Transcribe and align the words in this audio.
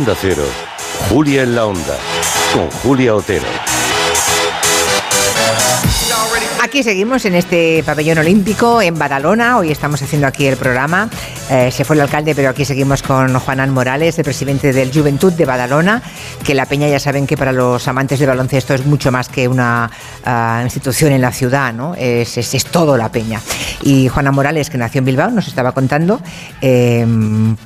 Onda 0.00 0.16
Cero, 0.18 0.44
Julia 1.10 1.42
en 1.42 1.54
la 1.54 1.66
Onda, 1.66 1.98
con 2.54 2.70
Julia 2.70 3.14
Otero. 3.14 3.44
Aquí 6.62 6.82
seguimos 6.82 7.26
en 7.26 7.34
este 7.34 7.82
pabellón 7.84 8.16
olímpico 8.16 8.80
en 8.80 8.98
Badalona. 8.98 9.58
Hoy 9.58 9.70
estamos 9.70 10.00
haciendo 10.00 10.26
aquí 10.26 10.46
el 10.46 10.56
programa. 10.56 11.10
Eh, 11.50 11.70
se 11.72 11.84
fue 11.84 11.96
el 11.96 12.02
alcalde, 12.02 12.34
pero 12.34 12.48
aquí 12.50 12.64
seguimos 12.64 13.02
con 13.02 13.34
Juanán 13.38 13.70
Morales, 13.70 14.16
el 14.18 14.24
presidente 14.24 14.72
del 14.72 14.92
Juventud 14.92 15.32
de 15.32 15.44
Badalona, 15.44 16.00
que 16.44 16.54
la 16.54 16.66
Peña 16.66 16.86
ya 16.88 17.00
saben 17.00 17.26
que 17.26 17.36
para 17.36 17.52
los 17.52 17.88
amantes 17.88 18.18
del 18.20 18.28
baloncesto 18.28 18.72
es 18.74 18.86
mucho 18.86 19.10
más 19.10 19.28
que 19.28 19.48
una 19.48 19.90
ah, 20.24 20.60
institución 20.62 21.12
en 21.12 21.20
la 21.20 21.32
ciudad, 21.32 21.72
¿no? 21.74 21.94
Es, 21.96 22.38
es- 22.38 22.54
es 22.54 22.64
todo 22.66 22.96
la 22.96 23.10
Peña. 23.10 23.40
Y 23.82 24.08
Juanán 24.08 24.34
Morales, 24.34 24.70
que 24.70 24.78
nació 24.78 25.00
en 25.00 25.06
Bilbao, 25.06 25.30
nos 25.30 25.48
estaba 25.48 25.72
contando, 25.72 26.20
eh, 26.60 27.04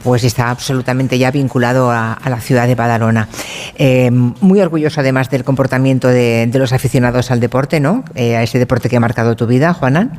pues 0.02 0.24
está 0.24 0.50
absolutamente 0.50 1.18
ya 1.18 1.30
vinculado 1.30 1.90
a, 1.90 2.18
la 2.24 2.40
ciudad 2.40 2.66
de 2.66 2.74
Badalona. 2.74 3.28
Eh, 3.76 4.10
muy 4.10 4.60
orgulloso 4.60 5.00
además 5.00 5.28
del 5.30 5.44
comportamiento 5.44 6.08
de, 6.08 6.46
de 6.50 6.58
los 6.58 6.72
aficionados 6.72 7.30
al 7.30 7.40
deporte, 7.40 7.80
¿no? 7.80 8.04
Eh, 8.14 8.36
a 8.36 8.42
ese 8.42 8.58
deporte 8.58 8.88
que 8.88 8.96
ha 8.96 9.00
marcado 9.00 9.36
tu 9.36 9.46
vida, 9.46 9.74
Juanán. 9.74 10.18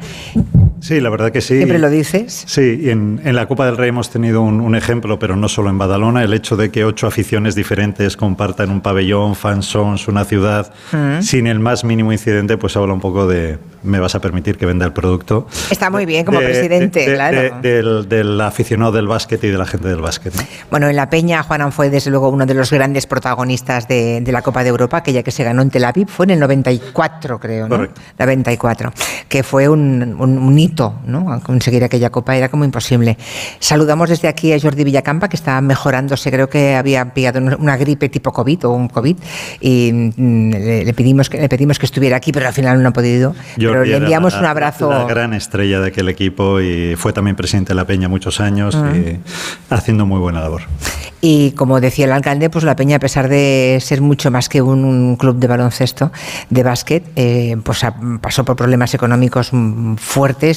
Sí, 0.85 0.99
la 0.99 1.09
verdad 1.09 1.31
que 1.31 1.41
sí. 1.41 1.57
Siempre 1.57 1.79
lo 1.79 1.89
dices. 1.89 2.43
Sí, 2.45 2.79
y 2.83 2.89
en, 2.91 3.19
en 3.23 3.35
la 3.35 3.47
Copa 3.47 3.65
del 3.65 3.75
Rey 3.75 3.89
hemos 3.89 4.11
tenido 4.11 4.41
un, 4.43 4.61
un 4.61 4.75
ejemplo, 4.75 5.17
pero 5.17 5.35
no 5.35 5.49
solo 5.49 5.71
en 5.71 5.79
Badalona, 5.79 6.21
el 6.23 6.31
hecho 6.33 6.55
de 6.57 6.69
que 6.69 6.85
ocho 6.85 7.07
aficiones 7.07 7.55
diferentes 7.55 8.15
compartan 8.15 8.69
un 8.69 8.81
pabellón, 8.81 9.35
fansons, 9.35 10.07
una 10.07 10.25
ciudad, 10.25 10.71
Mm. 10.91 11.21
sin 11.21 11.47
el 11.47 11.59
más 11.59 11.83
mínimo 11.83 12.11
incidente, 12.11 12.57
pues 12.57 12.77
habla 12.77 12.93
un 12.93 12.99
poco 12.99 13.25
de, 13.25 13.57
me 13.81 13.99
vas 13.99 14.13
a 14.13 14.21
permitir 14.21 14.57
que 14.57 14.67
venda 14.67 14.85
el 14.85 14.93
producto. 14.93 15.47
Está 15.71 15.89
muy 15.89 16.05
bien 16.05 16.23
como 16.25 16.39
De- 16.39 16.45
presidente, 16.45 16.99
de- 16.99 17.09
de- 17.09 17.15
claro. 17.15 17.41
de- 17.41 17.51
del, 17.61 18.07
del 18.09 18.41
aficionado 18.41 18.91
del 18.91 19.07
básquet 19.07 19.43
y 19.43 19.47
de 19.49 19.57
la 19.57 19.65
gente 19.65 19.87
del 19.87 20.01
básquet. 20.01 20.35
¿no? 20.35 20.43
Bueno, 20.69 20.87
en 20.87 20.95
la 20.95 21.09
Peña, 21.09 21.41
Juanan 21.41 21.71
fue 21.71 21.89
desde 21.89 22.11
luego 22.11 22.29
uno 22.29 22.45
de 22.45 22.53
los 22.53 22.69
grandes 22.71 23.07
protagonistas 23.07 23.87
de, 23.87 24.21
la 24.27 24.41
Copa 24.43 24.63
de 24.63 24.69
Europa, 24.69 24.97
aquella 24.97 25.23
que 25.23 25.31
se 25.31 25.43
ganó 25.43 25.63
en 25.63 25.71
Tel 25.71 25.85
Aviv, 25.85 26.07
fue 26.09 26.25
en 26.25 26.31
el 26.31 26.39
94, 26.39 27.39
creo, 27.39 27.67
¿no? 27.67 27.75
Correcto. 27.77 28.01
94, 28.19 28.93
que 29.29 29.41
fue 29.43 29.67
un, 29.69 30.15
un- 30.19 30.37
un 30.37 30.59
hito, 30.59 30.74
Conseguir 31.43 31.83
aquella 31.83 32.09
Copa 32.09 32.35
era 32.35 32.49
como 32.49 32.65
imposible. 32.65 33.17
Saludamos 33.59 34.09
desde 34.09 34.27
aquí 34.27 34.53
a 34.53 34.59
Jordi 34.59 34.83
Villacampa, 34.83 35.27
que 35.29 35.35
está 35.35 35.59
mejorándose, 35.61 36.31
creo 36.31 36.49
que 36.49 36.75
había 36.75 37.13
pillado 37.13 37.39
una 37.57 37.77
gripe 37.77 38.09
tipo 38.09 38.31
COVID 38.31 38.65
o 38.65 38.71
un 38.71 38.87
COVID, 38.89 39.15
y 39.61 39.91
mm, 40.15 40.49
le, 40.51 40.85
le 40.85 40.93
pedimos 40.93 41.29
que, 41.29 41.39
le 41.39 41.49
pedimos 41.49 41.79
que 41.79 41.85
estuviera 41.85 42.17
aquí, 42.17 42.31
pero 42.31 42.47
al 42.47 42.53
final 42.53 42.81
no 42.83 42.89
ha 42.89 42.93
podido. 42.93 43.35
pero 43.55 43.73
Jordi 43.73 43.89
le 43.89 43.95
era 43.97 44.05
enviamos 44.05 44.33
la- 44.33 44.39
un 44.39 44.45
abrazo. 44.45 44.89
La 44.89 45.05
gran 45.05 45.33
estrella 45.33 45.79
de 45.79 45.87
aquel 45.87 46.09
equipo 46.09 46.59
y 46.61 46.95
fue 46.95 47.13
también 47.13 47.35
presidente 47.35 47.69
de 47.69 47.75
la 47.75 47.85
Peña 47.85 48.07
muchos 48.07 48.39
años 48.39 48.75
y 48.95 49.17
haciendo 49.69 50.05
muy 50.05 50.19
buena 50.19 50.41
labor. 50.41 50.63
Y 51.21 51.51
como 51.51 51.81
decía 51.81 52.05
el 52.05 52.11
alcalde, 52.11 52.49
pues 52.51 52.63
la 52.65 52.75
Peña, 52.75 52.97
a 52.97 52.99
pesar 52.99 53.29
de 53.29 53.79
ser 53.81 53.99
mucho 54.01 54.29
más 54.29 54.47
que 54.47 54.61
un, 54.61 54.83
un 54.85 55.15
club 55.15 55.37
de 55.37 55.47
baloncesto, 55.47 56.11
de 56.51 56.61
básquet, 56.61 57.03
eh, 57.15 57.57
pues 57.63 57.81
pasó 58.21 58.45
por 58.45 58.55
problemas 58.55 58.93
económicos 58.93 59.49
mm, 59.51 59.95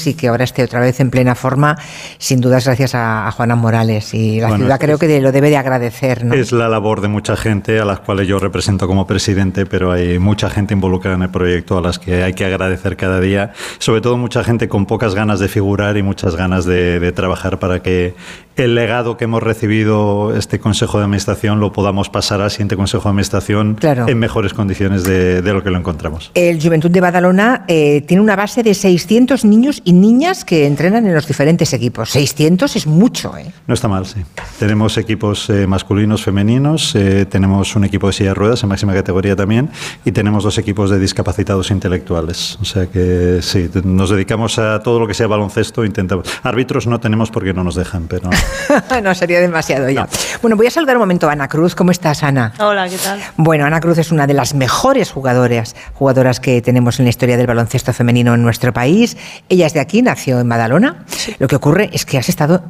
y 0.07 0.15
que 0.15 0.29
ahora 0.29 0.45
esté 0.45 0.63
otra 0.65 0.81
vez 0.81 1.01
en 1.01 1.11
plena 1.11 1.35
forma, 1.35 1.77
sin 2.19 2.41
dudas 2.41 2.65
gracias 2.65 2.95
a, 2.95 3.27
a 3.27 3.31
Juana 3.33 3.57
Morales. 3.57 4.15
Y 4.15 4.41
la 4.41 4.49
Bueno, 4.49 4.65
ciudad 4.65 4.79
creo 4.81 4.99
que 4.99 5.21
lo 5.21 5.33
debe 5.33 5.51
de 5.51 5.57
agradecer. 5.57 6.25
¿no? 6.25 6.35
Es 6.35 6.53
la 6.53 6.69
labor 6.69 7.01
de 7.01 7.09
mucha 7.09 7.37
gente 7.37 7.81
a 7.81 7.85
las 7.85 8.01
cuales 8.01 8.27
yo 8.29 8.39
represento 8.39 8.87
como 8.87 9.07
presidente, 9.07 9.67
pero 9.67 9.93
hay 9.93 10.19
mucha 10.19 10.51
gente 10.51 10.75
involucrada 10.75 11.17
en 11.17 11.23
el 11.23 11.31
proyecto 11.31 11.79
a 11.79 11.81
las 11.83 11.99
que 11.99 12.23
hay 12.23 12.35
que 12.35 12.45
agradecer 12.45 12.97
cada 12.97 13.21
día. 13.21 13.53
Sobre 13.79 14.01
todo 14.01 14.17
mucha 14.17 14.45
gente 14.45 14.69
con 14.69 14.87
pocas 14.87 15.15
ganas 15.15 15.41
de 15.41 15.49
figurar 15.49 15.97
y 15.97 16.03
muchas 16.03 16.37
ganas 16.37 16.65
de, 16.65 17.01
de 17.01 17.13
trabajar 17.13 17.59
para 17.59 17.81
que 17.83 18.15
el 18.57 18.75
legado 18.75 19.17
que 19.17 19.25
hemos 19.25 19.41
recibido 19.43 20.35
este 20.37 20.59
Consejo 20.59 20.99
de 20.99 21.05
Administración 21.05 21.61
lo 21.61 21.73
podamos 21.73 22.09
pasar 22.11 22.41
al 22.41 22.51
siguiente 22.51 22.77
Consejo 22.77 23.05
de 23.05 23.11
Administración 23.11 23.75
Claro. 23.75 24.09
en 24.09 24.19
mejores 24.19 24.53
condiciones 24.53 25.05
de, 25.05 25.43
de 25.43 25.53
lo 25.53 25.63
que 25.63 25.71
lo 25.71 25.79
encontramos. 25.79 26.31
El 26.35 26.61
Juventud 26.61 26.91
de 26.91 27.01
Badalona 27.01 27.65
eh, 27.69 28.03
tiene 28.07 28.21
una 28.23 28.35
base 28.35 28.63
de 28.65 28.75
600 28.75 29.45
niños 29.45 29.81
y 29.85 29.88
niñas 29.93 30.45
que 30.45 30.67
entrenan 30.67 31.07
en 31.07 31.15
los 31.15 31.27
diferentes 31.27 31.73
equipos. 31.73 32.11
600 32.11 32.77
es 32.77 32.87
mucho, 32.87 33.37
¿eh? 33.37 33.53
No 33.67 33.75
está 33.75 33.89
mal, 33.89 34.07
sí. 34.07 34.21
Tenemos 34.59 34.97
equipos 34.99 35.49
eh, 35.51 35.67
masculinos, 35.67 36.23
femeninos, 36.23 36.95
eh, 36.95 37.27
tenemos 37.27 37.75
un 37.77 37.85
equipo 37.85 38.07
de 38.07 38.13
silla 38.13 38.31
de 38.31 38.35
ruedas 38.35 38.63
en 38.63 38.69
máxima 38.69 38.95
categoría 38.95 39.37
también 39.37 39.71
y 40.05 40.13
tenemos 40.13 40.45
dos 40.45 40.59
equipos 40.59 40.91
de 40.91 40.99
discapacitados 40.99 41.71
intelectuales. 41.71 42.59
O 42.61 42.65
sea 42.65 42.87
que 42.87 43.41
sí, 43.43 43.71
nos 43.85 44.11
dedicamos 44.11 44.59
a 44.59 44.83
todo 44.83 45.01
lo 45.01 45.07
que 45.07 45.15
sea 45.15 45.27
baloncesto. 45.27 45.85
Intentamos. 45.85 46.29
Árbitros 46.43 46.87
no 46.87 47.01
tenemos 47.01 47.31
porque 47.31 47.53
no 47.53 47.65
nos 47.65 47.75
dejan, 47.75 48.07
pero 48.09 48.31
no 49.03 49.15
sería 49.15 49.41
demasiado 49.41 49.89
ya. 49.89 50.09
Bueno, 50.43 50.57
voy 50.57 50.67
a 50.67 50.71
saludar 50.71 50.97
un 50.97 51.03
momento 51.03 51.29
a 51.29 51.33
Ana 51.33 51.49
Cruz. 51.49 51.75
¿Cómo 51.75 51.91
estás, 51.91 52.23
Ana? 52.23 52.53
Hola, 52.59 52.89
¿qué 52.89 52.99
tal? 52.99 53.21
Bueno, 53.37 53.65
Ana 53.65 53.81
Cruz 53.81 53.99
es 53.99 54.13
una 54.13 54.27
de 54.27 54.35
las 54.35 54.55
mejores 54.55 55.11
jugadoras, 55.11 55.75
jugadoras 55.95 56.41
que 56.41 56.61
tenemos 56.63 56.99
en 56.99 57.07
la 57.07 57.11
historia 57.11 57.37
del 57.37 57.47
baloncesto 57.47 57.93
femenino 57.93 58.35
en 58.35 58.43
nuestro 58.43 58.73
país. 58.73 59.17
Ella 59.49 59.67
es 59.67 59.75
de 59.75 59.78
aquí, 59.81 60.03
nació 60.03 60.41
en 60.41 60.49
Badalona. 60.49 61.05
Lo 61.39 61.49
que 61.49 61.57
ocurre 61.57 61.91
es 61.93 62.05
que 62.05 62.19
has 62.19 62.29
estado 62.29 62.63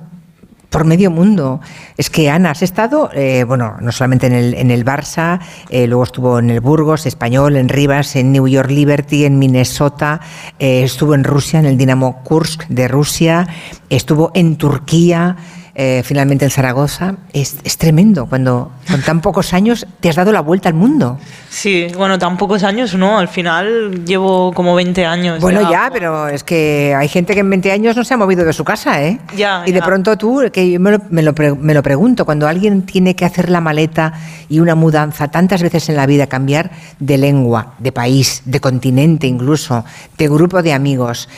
por 0.70 0.84
medio 0.84 1.10
mundo. 1.10 1.60
Es 1.96 2.10
que 2.10 2.30
Ana, 2.30 2.50
has 2.50 2.62
estado, 2.62 3.10
eh, 3.14 3.44
bueno, 3.44 3.76
no 3.80 3.92
solamente 3.92 4.26
en 4.26 4.34
el, 4.34 4.54
en 4.54 4.70
el 4.70 4.84
Barça, 4.84 5.40
eh, 5.70 5.86
luego 5.86 6.04
estuvo 6.04 6.38
en 6.38 6.50
el 6.50 6.60
Burgos, 6.60 7.06
Español, 7.06 7.56
en 7.56 7.68
Rivas, 7.68 8.16
en 8.16 8.32
New 8.32 8.46
York 8.46 8.70
Liberty, 8.70 9.24
en 9.24 9.38
Minnesota, 9.38 10.20
eh, 10.58 10.82
estuvo 10.82 11.14
en 11.14 11.24
Rusia, 11.24 11.60
en 11.60 11.66
el 11.66 11.78
Dinamo 11.78 12.22
Kursk 12.22 12.66
de 12.68 12.88
Rusia, 12.88 13.48
estuvo 13.88 14.30
en 14.34 14.56
Turquía, 14.56 15.36
eh, 15.80 16.02
finalmente 16.04 16.44
en 16.44 16.50
Zaragoza. 16.50 17.14
Es, 17.32 17.56
es 17.62 17.78
tremendo 17.78 18.26
cuando 18.26 18.72
con 18.90 19.00
tan 19.02 19.20
pocos 19.20 19.54
años 19.54 19.86
te 20.00 20.08
has 20.08 20.16
dado 20.16 20.32
la 20.32 20.40
vuelta 20.40 20.68
al 20.68 20.74
mundo. 20.74 21.18
Sí, 21.48 21.86
bueno, 21.96 22.18
tan 22.18 22.36
pocos 22.36 22.64
años, 22.64 22.96
¿no? 22.96 23.16
Al 23.16 23.28
final 23.28 24.04
llevo 24.04 24.52
como 24.52 24.74
20 24.74 25.06
años. 25.06 25.40
Bueno, 25.40 25.70
ya, 25.70 25.88
pero 25.92 26.26
es 26.26 26.42
que 26.42 26.94
hay 26.98 27.06
gente 27.06 27.32
que 27.34 27.40
en 27.40 27.50
20 27.50 27.70
años 27.70 27.96
no 27.96 28.02
se 28.02 28.12
ha 28.12 28.16
movido 28.16 28.44
de 28.44 28.52
su 28.52 28.64
casa, 28.64 29.00
¿eh? 29.04 29.20
Ya, 29.36 29.62
y 29.66 29.70
de 29.72 29.78
ya. 29.78 29.84
pronto 29.84 30.18
tú, 30.18 30.42
que 30.52 30.68
yo 30.68 30.80
me 30.80 30.90
lo, 30.90 30.98
me, 31.10 31.22
lo 31.22 31.32
pre- 31.32 31.54
me 31.54 31.74
lo 31.74 31.82
pregunto, 31.84 32.24
cuando 32.24 32.48
alguien 32.48 32.82
tiene 32.82 33.14
que 33.14 33.24
hacer 33.24 33.48
la 33.48 33.60
maleta 33.60 34.14
y 34.48 34.58
una 34.58 34.74
mudanza 34.74 35.28
tantas 35.28 35.62
veces 35.62 35.88
en 35.88 35.94
la 35.94 36.06
vida, 36.06 36.26
cambiar 36.26 36.72
de 36.98 37.18
lengua, 37.18 37.74
de 37.78 37.92
país, 37.92 38.42
de 38.44 38.58
continente 38.58 39.28
incluso, 39.28 39.84
de 40.18 40.28
grupo 40.28 40.60
de 40.60 40.72
amigos, 40.72 41.28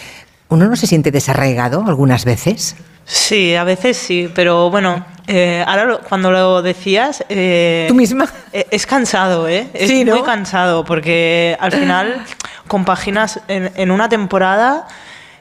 ¿uno 0.48 0.66
no 0.66 0.76
se 0.76 0.86
siente 0.86 1.10
desarraigado 1.10 1.84
algunas 1.86 2.24
veces? 2.24 2.74
Sí, 3.12 3.56
a 3.56 3.64
veces 3.64 3.96
sí, 3.96 4.30
pero 4.32 4.70
bueno, 4.70 5.04
eh, 5.26 5.64
ahora 5.66 5.84
lo- 5.84 5.98
cuando 6.00 6.30
lo 6.30 6.62
decías... 6.62 7.24
eh, 7.28 7.86
¿Tú 7.88 7.94
misma? 7.94 8.28
eh, 8.52 8.66
Es 8.70 8.86
cansado, 8.86 9.48
¿eh? 9.48 9.66
Es 9.74 9.88
Sí, 9.88 10.04
¿no? 10.04 10.14
muy 10.14 10.22
cansado, 10.24 10.84
porque 10.84 11.56
al 11.58 11.72
final 11.72 12.24
compaginas 12.68 13.40
en, 13.48 13.72
en 13.74 13.90
una 13.90 14.08
temporada... 14.08 14.86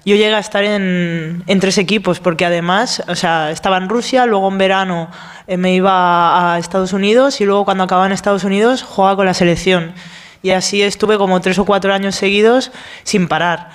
Yo 0.06 0.16
llegué 0.16 0.34
a 0.34 0.40
estar 0.40 0.64
en, 0.64 1.44
en 1.46 1.60
tres 1.60 1.78
equipos, 1.78 2.20
porque 2.22 2.46
además, 2.46 3.04
o 3.10 3.16
sea, 3.16 3.52
estaba 3.52 3.78
en 3.78 3.90
Rusia, 3.90 4.26
luego 4.26 4.48
en 4.48 4.58
verano 4.58 5.10
me 5.46 5.74
iba 5.76 6.54
a 6.54 6.58
Estados 6.58 6.94
Unidos 6.94 7.42
y 7.42 7.46
luego 7.46 7.66
cuando 7.66 7.84
acababa 7.84 8.08
en 8.08 8.14
Estados 8.14 8.46
Unidos 8.46 8.82
jugaba 8.82 9.18
con 9.18 9.26
la 9.26 9.34
selección. 9.36 9.94
Y 10.42 10.52
así 10.52 10.82
estuve 10.82 11.18
como 11.18 11.42
tres 11.42 11.60
o 11.60 11.66
cuatro 11.66 11.94
años 11.94 12.16
seguidos 12.16 12.72
sin 13.04 13.28
parar. 13.28 13.70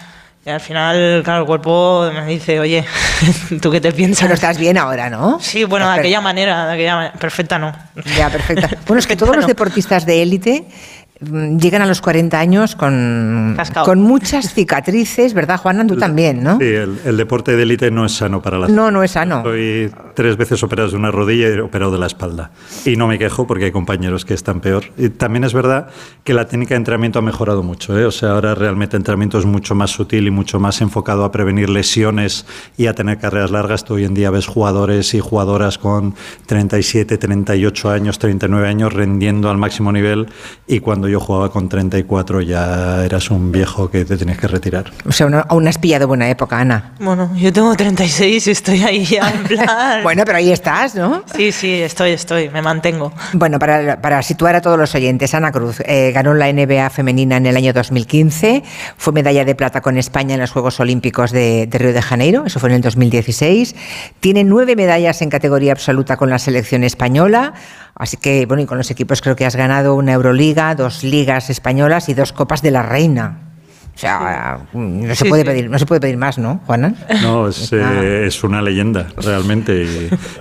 Y 0.46 0.50
al 0.50 0.60
final, 0.60 1.22
claro, 1.24 1.40
el 1.40 1.46
cuerpo 1.46 2.10
me 2.12 2.26
dice, 2.26 2.60
oye, 2.60 2.84
¿tú 3.62 3.70
qué 3.70 3.80
te 3.80 3.92
piensas? 3.92 4.24
Pero 4.24 4.34
estás 4.34 4.58
bien 4.58 4.76
ahora, 4.76 5.08
¿no? 5.08 5.38
Sí, 5.40 5.64
bueno, 5.64 5.90
de 5.90 5.98
aquella 5.98 6.20
manera, 6.20 6.66
de 6.66 6.74
aquella 6.74 6.96
manera. 6.96 7.14
Perfecta 7.14 7.58
no. 7.58 7.72
Ya, 8.16 8.28
perfecta. 8.28 8.68
Bueno, 8.86 8.98
es 8.98 9.06
que 9.06 9.16
todos 9.16 9.34
los 9.34 9.46
deportistas 9.46 10.04
de 10.04 10.22
élite 10.22 10.66
llegan 11.20 11.82
a 11.82 11.86
los 11.86 12.00
40 12.00 12.38
años 12.38 12.74
con, 12.74 13.56
con 13.84 14.02
muchas 14.02 14.52
cicatrices, 14.52 15.32
¿verdad, 15.32 15.58
Juana? 15.58 15.86
Tú 15.86 15.96
también, 15.96 16.42
¿no? 16.42 16.58
sí, 16.58 16.64
el, 16.64 16.98
el 17.04 17.16
deporte 17.16 17.56
de 17.56 17.62
élite 17.62 17.90
no 17.90 18.04
es 18.04 18.12
sano 18.12 18.42
para 18.42 18.58
la 18.58 18.68
No, 18.68 18.90
no 18.90 19.02
es 19.02 19.12
sano. 19.12 19.42
Soy 19.42 19.92
tres 20.14 20.36
veces 20.36 20.62
operado 20.62 20.90
de 20.90 20.96
una 20.96 21.10
rodilla 21.10 21.54
y 21.54 21.58
operado 21.58 21.92
de 21.92 21.98
la 21.98 22.06
espalda. 22.06 22.50
Y 22.84 22.96
no 22.96 23.06
me 23.06 23.18
quejo 23.18 23.46
porque 23.46 23.66
hay 23.66 23.70
compañeros 23.72 24.24
que 24.24 24.34
están 24.34 24.60
peor. 24.60 24.84
Y 24.96 25.08
también 25.10 25.44
es 25.44 25.54
verdad 25.54 25.88
que 26.24 26.34
la 26.34 26.46
técnica 26.46 26.74
de 26.74 26.78
entrenamiento 26.78 27.18
ha 27.20 27.22
mejorado 27.22 27.62
mucho. 27.62 27.98
¿eh? 27.98 28.04
O 28.04 28.10
sea, 28.10 28.30
ahora 28.30 28.54
realmente 28.54 28.96
el 28.96 29.00
entrenamiento 29.00 29.38
es 29.38 29.46
mucho 29.46 29.74
más 29.74 29.90
sutil 29.90 30.26
y 30.26 30.30
mucho 30.30 30.58
más 30.58 30.80
enfocado 30.80 31.24
a 31.24 31.30
prevenir 31.30 31.70
lesiones 31.70 32.46
y 32.76 32.86
a 32.86 32.94
tener 32.94 33.18
carreras 33.18 33.50
largas. 33.50 33.84
Tú 33.84 33.94
hoy 33.94 34.04
en 34.04 34.14
día 34.14 34.30
ves 34.30 34.46
jugadores 34.46 35.14
y 35.14 35.20
jugadoras 35.20 35.78
con 35.78 36.14
37, 36.46 37.18
38 37.18 37.90
años, 37.90 38.18
39 38.18 38.68
años 38.68 38.92
rendiendo 38.92 39.50
al 39.50 39.58
máximo 39.58 39.92
nivel 39.92 40.28
y 40.66 40.80
cuando 40.80 41.08
yo 41.08 41.13
jugaba 41.20 41.50
con 41.50 41.68
34 41.68 42.40
ya 42.42 43.04
eras 43.04 43.30
un 43.30 43.52
viejo 43.52 43.90
que 43.90 44.04
te 44.04 44.16
tenías 44.16 44.38
que 44.38 44.48
retirar. 44.48 44.90
O 45.06 45.12
sea, 45.12 45.28
no- 45.28 45.44
aún 45.48 45.66
has 45.68 45.78
pillado 45.78 46.06
buena 46.06 46.28
época, 46.28 46.58
Ana. 46.58 46.92
Bueno, 47.00 47.30
yo 47.36 47.52
tengo 47.52 47.74
36 47.74 48.46
y 48.46 48.50
estoy 48.50 48.82
ahí 48.82 49.04
ya 49.04 49.30
en 49.30 49.42
plan... 49.48 50.02
Bueno, 50.02 50.24
pero 50.24 50.38
ahí 50.38 50.50
estás, 50.50 50.94
¿no? 50.94 51.22
Sí, 51.34 51.52
sí, 51.52 51.72
estoy, 51.82 52.10
estoy, 52.12 52.48
me 52.50 52.62
mantengo. 52.62 53.12
Bueno, 53.32 53.58
para, 53.58 54.00
para 54.00 54.22
situar 54.22 54.54
a 54.56 54.60
todos 54.60 54.78
los 54.78 54.94
oyentes, 54.94 55.34
Ana 55.34 55.52
Cruz 55.52 55.80
eh, 55.86 56.12
ganó 56.12 56.34
la 56.34 56.52
NBA 56.52 56.90
femenina 56.90 57.36
en 57.36 57.46
el 57.46 57.56
año 57.56 57.72
2015, 57.72 58.62
fue 58.96 59.12
medalla 59.12 59.44
de 59.44 59.54
plata 59.54 59.80
con 59.80 59.96
España 59.98 60.34
en 60.34 60.40
los 60.40 60.50
Juegos 60.50 60.80
Olímpicos 60.80 61.30
de, 61.32 61.66
de 61.66 61.78
Río 61.78 61.92
de 61.92 62.02
Janeiro, 62.02 62.44
eso 62.46 62.60
fue 62.60 62.68
en 62.70 62.76
el 62.76 62.82
2016, 62.82 63.74
tiene 64.20 64.44
nueve 64.44 64.76
medallas 64.76 65.22
en 65.22 65.30
categoría 65.30 65.72
absoluta 65.72 66.16
con 66.16 66.30
la 66.30 66.38
selección 66.38 66.84
española, 66.84 67.54
Así 67.96 68.16
que, 68.16 68.44
bueno, 68.46 68.62
y 68.62 68.66
con 68.66 68.78
los 68.78 68.90
equipos 68.90 69.20
creo 69.22 69.36
que 69.36 69.46
has 69.46 69.56
ganado 69.56 69.94
una 69.94 70.12
Euroliga, 70.12 70.74
dos 70.74 71.04
ligas 71.04 71.48
españolas 71.50 72.08
y 72.08 72.14
dos 72.14 72.32
Copas 72.32 72.60
de 72.62 72.70
la 72.72 72.82
Reina. 72.82 73.38
O 73.94 73.96
sea, 73.96 74.58
no 74.72 75.14
se 75.14 75.22
Sí, 75.22 75.28
puede 75.28 75.42
sí. 75.42 75.48
pedir, 75.48 75.70
no 75.70 75.78
se 75.78 75.86
puede 75.86 76.00
pedir 76.00 76.16
más, 76.16 76.36
¿no, 76.36 76.60
Juana? 76.66 76.94
No, 77.22 77.46
es, 77.48 77.72
eh, 77.72 78.26
es 78.26 78.42
una 78.42 78.60
leyenda, 78.60 79.06
realmente. 79.16 79.84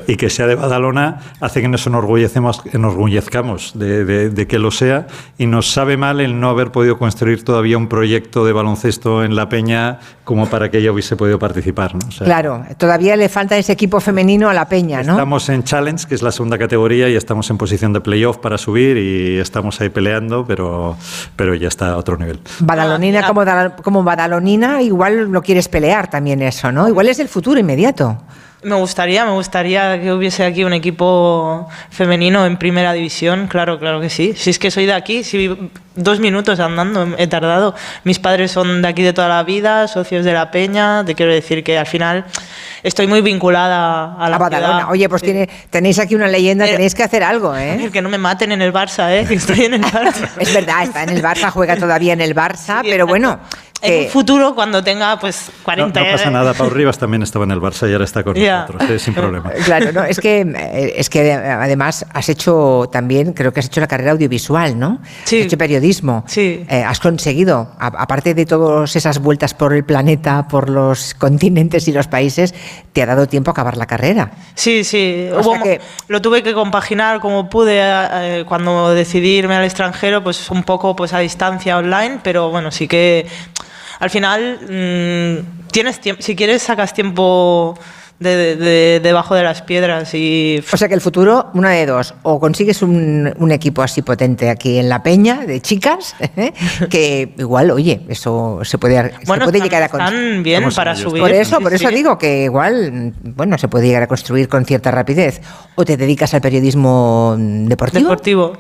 Y, 0.08 0.12
y 0.14 0.16
que 0.18 0.32
sea 0.32 0.48
de 0.48 0.56
Badalona 0.56 1.20
hace 1.40 1.62
que 1.62 1.68
nos 1.68 1.86
enorgullecemos, 1.86 2.64
enorgullezcamos 2.74 3.78
de, 3.78 4.06
de- 4.06 4.30
de 4.32 4.48
que 4.48 4.58
lo 4.58 4.72
sea. 4.72 5.06
Y 5.38 5.46
nos 5.46 5.70
sabe 5.72 5.98
mal 5.98 6.20
el 6.20 6.40
no 6.40 6.50
haber 6.50 6.72
podido 6.72 6.98
construir 6.98 7.46
todavía 7.46 7.78
un 7.78 7.90
proyecto 7.90 8.44
de 8.44 8.54
baloncesto 8.54 9.24
en 9.24 9.36
La 9.36 9.50
Peña 9.50 10.00
como 10.24 10.48
para 10.48 10.72
que 10.72 10.78
ella 10.78 10.92
hubiese 10.92 11.16
podido 11.16 11.38
participar. 11.38 11.96
¿no? 11.96 12.08
O 12.08 12.12
sea, 12.12 12.26
Claro, 12.26 12.66
todavía 12.78 13.16
le 13.16 13.28
falta 13.30 13.58
ese 13.58 13.74
equipo 13.74 14.00
femenino 14.00 14.50
a 14.50 14.54
la 14.54 14.68
Peña, 14.70 15.04
¿no? 15.04 15.14
Estamos 15.14 15.50
en 15.50 15.64
Challenge, 15.64 16.08
que 16.08 16.16
es 16.16 16.22
la 16.22 16.32
segunda 16.32 16.58
categoría, 16.58 17.10
y 17.10 17.16
estamos 17.16 17.50
en 17.50 17.58
posición 17.58 17.94
de 17.94 18.02
playoff 18.02 18.38
para 18.38 18.58
subir 18.58 18.98
y 18.98 19.38
estamos 19.40 19.82
ahí 19.82 19.90
peleando, 19.90 20.46
pero, 20.46 20.96
pero 21.36 21.56
ya 21.56 21.68
está 21.68 21.90
a 21.92 21.98
otro 21.98 22.18
nivel. 22.18 22.40
Badalonina 22.60 23.22
Ah, 23.24 23.28
como, 23.28 23.44
como 23.84 24.04
Badalonina, 24.04 24.82
igual 24.82 25.32
lo 25.32 25.42
quieres 25.42 25.68
pelear 25.68 26.10
también 26.10 26.42
eso, 26.42 26.72
¿no? 26.72 26.88
Igual 26.88 27.10
es 27.10 27.20
el 27.20 27.28
futuro 27.28 27.60
inmediato. 27.60 28.18
Me 28.64 28.76
gustaría, 28.76 29.26
me 29.26 29.32
gustaría 29.32 30.00
que 30.02 30.12
hubiese 30.14 30.46
aquí 30.46 30.64
un 30.64 30.74
equipo 30.74 31.68
femenino 31.90 32.46
en 32.46 32.58
primera 32.58 32.94
división, 32.94 33.48
claro, 33.48 33.78
claro 33.80 34.00
que 34.00 34.10
sí. 34.10 34.34
Si 34.36 34.50
es 34.50 34.60
que 34.60 34.72
soy 34.72 34.86
de 34.86 34.94
aquí, 34.94 35.24
si 35.24 35.50
dos 35.96 36.20
minutos 36.20 36.60
andando 36.60 37.16
he 37.18 37.28
tardado. 37.28 37.76
Mis 38.04 38.20
padres 38.20 38.52
son 38.52 38.82
de 38.82 38.88
aquí 38.88 39.04
de 39.04 39.14
toda 39.14 39.28
la 39.28 39.44
vida, 39.44 39.88
socios 39.88 40.26
de 40.26 40.34
la 40.34 40.50
peña. 40.50 41.04
Te 41.06 41.14
quiero 41.14 41.32
decir 41.34 41.64
que 41.64 41.78
al 41.78 41.86
final 41.86 42.26
estoy 42.84 43.06
muy 43.08 43.22
vinculada 43.22 44.16
a 44.18 44.30
la 44.30 44.36
A 44.38 44.40
Badalona. 44.40 44.74
ciudad. 44.78 44.92
Oye, 44.92 45.10
pues 45.10 45.20
Sí. 45.22 45.26
tiene, 45.28 45.50
tenéis 45.70 46.00
aquí 46.00 46.16
una 46.16 46.28
leyenda, 46.28 46.66
Eh, 46.66 46.72
tenéis 46.72 46.96
que 46.96 47.04
hacer 47.04 47.24
algo, 47.24 47.56
¿eh? 47.56 47.90
Que 47.92 48.02
no 48.02 48.10
me 48.10 48.18
maten 48.18 48.52
en 48.52 48.62
el 48.62 48.74
Barça, 48.74 49.12
¿eh? 49.12 49.26
Que 49.28 49.36
estoy 49.36 49.66
en 49.66 49.76
el 49.76 49.82
Barça. 49.84 50.30
Es 50.40 50.54
verdad, 50.54 50.84
está 50.84 51.04
en 51.04 51.10
el 51.10 51.22
Barça, 51.22 51.52
juega 51.52 51.76
todavía 51.76 52.14
en 52.14 52.22
el 52.22 52.34
Barça, 52.36 52.82
Sí, 52.82 52.90
pero 52.90 53.04
exacto. 53.06 53.40
Bueno. 53.84 53.96
En 53.96 54.00
que- 54.02 54.06
un 54.06 54.12
futuro, 54.12 54.56
cuando 54.56 54.84
tenga 54.84 55.20
pues 55.20 55.48
No, 55.50 55.64
40 55.64 56.00
no 56.00 56.12
pasa 56.12 56.30
nada, 56.32 56.54
Pau 56.54 56.70
Rivas 56.70 56.98
también 56.98 57.24
estaba 57.24 57.46
en 57.46 57.52
el 57.52 57.60
Barça 57.62 57.90
y 57.90 57.94
ahora 57.94 58.06
está 58.06 58.24
con 58.24 58.34
nosotros, 58.40 58.90
eh, 58.90 59.00
sin 59.00 59.14
problema. 59.14 59.52
Claro, 59.66 59.92
no, 59.92 60.04
es 60.04 60.20
que 60.20 60.42
eh, 60.56 60.94
es 60.98 61.10
que 61.10 61.34
además 61.34 62.06
has 62.14 62.30
hecho 62.30 62.90
también, 62.92 63.34
creo 63.34 63.52
que 63.54 63.60
has 63.60 63.66
hecho 63.68 63.82
la 63.82 63.88
carrera 63.88 64.12
audiovisual, 64.12 64.80
¿no? 64.80 65.00
Sí. 65.26 65.40
Has 65.40 65.46
hecho 65.48 65.58
periodismo. 65.58 66.24
Sí. 66.28 66.66
Eh, 66.70 66.84
has 66.84 67.00
conseguido, 67.00 67.72
a- 67.80 67.88
aparte 67.88 68.34
de 68.34 68.46
todas 68.46 68.96
esas 68.96 69.20
vueltas 69.20 69.54
por 69.54 69.74
el 69.74 69.84
planeta, 69.84 70.48
por 70.48 70.70
los 70.70 71.14
continentes 71.14 71.88
y 71.88 71.92
los 71.92 72.08
países, 72.08 72.54
te 72.94 73.02
ha 73.02 73.06
dado 73.06 73.28
tiempo 73.28 73.52
a 73.52 73.54
acabar 73.54 73.78
la 73.78 73.86
carrera. 73.86 74.32
Sí, 74.56 74.84
sí. 74.84 75.28
Hubo 75.32 75.62
que- 75.62 75.82
Lo 76.08 76.22
tuve 76.22 76.44
que 76.44 76.54
compaginar 76.54 77.20
como 77.20 77.50
pude 77.50 77.80
eh, 77.82 78.46
cuando 78.48 78.94
decidí 78.94 79.38
irme 79.38 79.56
al 79.56 79.64
extranjero, 79.66 80.24
pues 80.24 80.50
un 80.52 80.64
poco 80.64 80.96
pues 80.96 81.14
a 81.14 81.20
distancia 81.20 81.78
online, 81.78 82.20
pero 82.24 82.50
bueno, 82.50 82.72
sí 82.72 82.88
que 82.88 83.26
al 84.00 84.10
final 84.10 84.60
mm, 84.70 85.72
tienes 85.72 86.00
tiempo, 86.00 86.22
si 86.22 86.36
quieres 86.36 86.62
sacas 86.62 86.94
tiempo 86.94 87.78
de, 88.20 88.36
de- 88.38 88.56
de- 88.56 89.00
debajo 89.02 89.36
de 89.36 89.44
las 89.44 89.62
piedras 89.64 90.14
y 90.14 90.64
O 90.72 90.78
sea 90.78 90.88
que 90.88 90.94
el 90.94 91.02
futuro, 91.02 91.50
una 91.56 91.72
de 91.72 91.86
dos, 91.86 92.14
o 92.24 92.40
consigues 92.40 92.82
un, 92.82 93.34
un 93.38 93.52
equipo 93.52 93.82
así 93.82 94.02
potente 94.02 94.50
aquí 94.50 94.78
en 94.78 94.88
La 94.88 95.04
Peña, 95.04 95.46
de 95.46 95.60
chicas, 95.62 96.16
que 96.90 97.34
igual, 97.38 97.72
oye, 97.72 98.02
eso 98.08 98.60
se 98.64 98.78
puede, 98.78 98.96
se 99.20 99.26
puede 99.26 99.44
están, 99.46 99.62
llegar 99.62 99.84
a 99.84 99.90
conseguir. 99.90 100.24
están 100.24 100.44
bien 100.44 100.70
para 100.74 100.96
subir. 100.96 101.22
Por 101.22 101.32
eso, 101.32 101.58
Sí, 101.58 101.64
por 101.64 101.74
eso 101.74 101.90
sí. 101.90 101.96
digo 101.96 102.18
que 102.18 102.44
igual, 102.44 103.14
bueno, 103.24 103.58
se 103.58 103.68
puede 103.68 103.88
llegar 103.88 104.04
a 104.04 104.08
construir 104.08 104.48
con 104.48 104.64
cierta 104.64 104.90
rapidez. 104.92 105.42
O 105.76 105.84
te 105.84 105.98
dedicas 105.98 106.34
al 106.34 106.40
periodismo 106.42 107.36
deportivo. 107.38 108.04
Deportivo. 108.10 108.54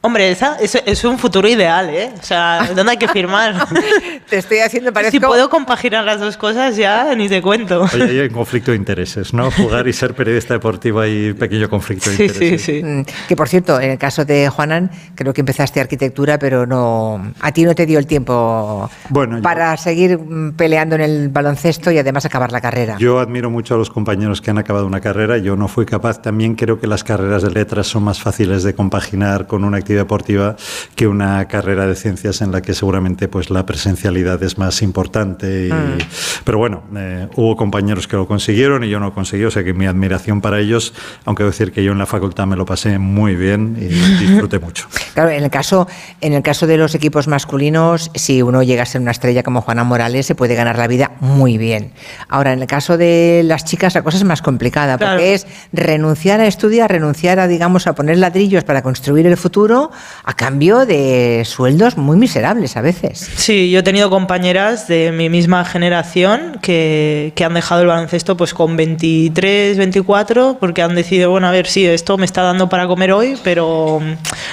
Hombre, 0.00 0.30
esa, 0.30 0.56
es, 0.60 0.76
es 0.86 1.02
un 1.04 1.18
futuro 1.18 1.48
ideal, 1.48 1.90
¿eh? 1.90 2.10
O 2.20 2.22
sea, 2.22 2.68
¿dónde 2.74 2.92
hay 2.92 2.98
que 2.98 3.08
firmar? 3.08 3.66
Te 4.30 4.36
estoy 4.38 4.58
haciendo, 4.58 4.92
parezco... 4.92 5.10
Si 5.10 5.18
puedo 5.20 5.50
compaginar 5.50 6.04
las 6.04 6.20
dos 6.20 6.36
cosas, 6.36 6.76
ya 6.76 7.12
ni 7.16 7.28
te 7.28 7.42
cuento. 7.42 7.82
Oye, 7.92 8.04
ahí 8.04 8.18
hay 8.20 8.28
un 8.28 8.32
conflicto 8.34 8.70
de 8.70 8.76
intereses, 8.76 9.34
¿no? 9.34 9.50
Jugar 9.50 9.88
y 9.88 9.92
ser 9.92 10.14
periodista 10.14 10.54
deportivo 10.54 11.00
hay 11.00 11.32
pequeño 11.32 11.68
conflicto 11.68 12.10
de 12.10 12.16
Sí, 12.16 12.22
intereses. 12.26 12.62
sí, 12.62 12.80
sí. 12.80 12.84
Mm, 12.84 13.04
Que 13.26 13.34
por 13.34 13.48
cierto, 13.48 13.80
en 13.80 13.90
el 13.90 13.98
caso 13.98 14.24
de 14.24 14.48
Juanan, 14.48 14.88
creo 15.16 15.34
que 15.34 15.40
empezaste 15.40 15.80
arquitectura, 15.80 16.38
pero 16.38 16.64
no 16.64 17.32
a 17.40 17.50
ti 17.52 17.64
no 17.64 17.74
te 17.74 17.84
dio 17.84 17.98
el 17.98 18.06
tiempo 18.06 18.88
Bueno, 19.08 19.38
yo- 19.38 19.42
para 19.42 19.76
seguir 19.78 20.16
mm, 20.18 20.52
peleando 20.52 20.94
en 20.94 21.00
el 21.00 21.28
baloncesto 21.28 21.90
y 21.90 21.98
además 21.98 22.24
acabar 22.24 22.52
la 22.52 22.60
carrera. 22.60 22.96
Yo 22.98 23.18
admiro 23.18 23.50
mucho 23.50 23.74
a 23.74 23.78
los 23.78 23.90
compañeros 23.90 24.40
que 24.42 24.50
han 24.52 24.58
acabado 24.58 24.86
una 24.86 25.00
carrera. 25.00 25.38
Yo 25.38 25.56
no 25.56 25.66
fui 25.66 25.86
capaz. 25.86 26.22
También 26.22 26.54
creo 26.54 26.78
que 26.78 26.86
las 26.86 27.02
carreras 27.02 27.42
de 27.42 27.50
letras 27.50 27.88
son 27.88 28.04
más 28.04 28.20
fáciles 28.20 28.62
de 28.62 28.74
compaginar 28.74 29.46
con 29.48 29.64
una 29.64 29.78
actividad 29.78 29.97
deportiva 29.98 30.56
que 30.96 31.06
una 31.06 31.46
carrera 31.48 31.86
de 31.86 31.94
ciencias 31.94 32.40
en 32.40 32.52
la 32.52 32.62
que 32.62 32.74
seguramente 32.74 33.28
pues 33.28 33.50
la 33.50 33.66
presencialidad 33.66 34.42
es 34.42 34.56
más 34.58 34.82
importante. 34.82 35.66
y- 35.68 35.72
Mm. 35.72 35.98
Pero 36.44 36.58
bueno, 36.58 36.82
eh, 36.96 37.28
hubo 37.36 37.56
compañeros 37.56 38.06
que 38.08 38.16
lo 38.16 38.26
consiguieron 38.26 38.82
y 38.84 38.88
yo 38.88 38.98
no 39.00 39.06
lo 39.06 39.14
conseguí. 39.14 39.44
O 39.44 39.50
sea 39.50 39.62
que 39.64 39.74
mi 39.74 39.86
admiración 39.86 40.40
para 40.40 40.58
ellos, 40.60 40.94
aunque 41.24 41.42
debo 41.42 41.50
decir 41.50 41.72
que 41.72 41.84
yo 41.84 41.92
en 41.92 41.98
la 41.98 42.06
facultad 42.06 42.46
me 42.46 42.56
lo 42.56 42.64
pasé 42.64 42.98
muy 42.98 43.34
bien 43.34 43.76
y 43.78 43.84
disfruté 44.24 44.58
mucho. 44.58 44.86
Claro, 45.14 45.30
en 45.30 45.44
el 45.44 45.50
caso, 45.50 45.86
en 46.20 46.32
el 46.32 46.42
caso 46.42 46.66
de 46.66 46.76
los 46.78 46.94
equipos 46.94 47.28
masculinos, 47.28 48.10
si 48.14 48.40
uno 48.42 48.62
llega 48.62 48.82
a 48.82 48.86
ser 48.86 49.00
una 49.00 49.10
estrella 49.10 49.42
como 49.42 49.60
Juana 49.60 49.84
Morales, 49.84 50.26
se 50.26 50.34
puede 50.34 50.54
ganar 50.54 50.78
la 50.78 50.86
vida 50.86 51.12
muy 51.20 51.58
bien. 51.58 51.92
Ahora, 52.28 52.52
en 52.52 52.60
el 52.60 52.66
caso 52.66 52.96
de 52.96 53.42
las 53.44 53.64
chicas, 53.64 53.94
la 53.94 54.02
cosa 54.02 54.16
es 54.16 54.24
más 54.24 54.42
complicada, 54.42 54.96
porque 54.98 55.08
Claro. 55.16 55.22
es 55.22 55.46
renunciar 55.72 56.40
a 56.40 56.46
estudiar, 56.46 56.90
renunciar 56.90 57.38
a, 57.40 57.46
digamos, 57.48 57.86
a 57.86 57.94
poner 57.94 58.18
ladrillos 58.18 58.64
para 58.64 58.82
construir 58.82 59.26
el 59.26 59.36
futuro, 59.36 59.77
a 60.24 60.34
cambio 60.34 60.84
de 60.86 61.42
sueldos 61.44 61.96
muy 61.96 62.16
miserables 62.16 62.76
a 62.76 62.80
veces. 62.82 63.18
Sí, 63.36 63.70
yo 63.70 63.80
he 63.80 63.82
tenido 63.82 64.10
compañeras 64.10 64.88
de 64.88 65.12
mi 65.12 65.28
misma 65.28 65.64
generación 65.64 66.58
que, 66.62 67.32
que 67.36 67.44
han 67.44 67.54
dejado 67.54 67.82
el 67.82 67.86
baloncesto 67.88 68.36
pues 68.36 68.54
con 68.54 68.76
23, 68.76 69.76
24, 69.78 70.56
porque 70.60 70.82
han 70.82 70.94
decidido, 70.94 71.30
bueno, 71.30 71.48
a 71.48 71.50
ver, 71.50 71.66
sí, 71.66 71.86
esto 71.86 72.16
me 72.18 72.24
está 72.26 72.42
dando 72.42 72.68
para 72.68 72.86
comer 72.86 73.12
hoy, 73.12 73.36
pero 73.44 74.00
mm, 74.00 74.12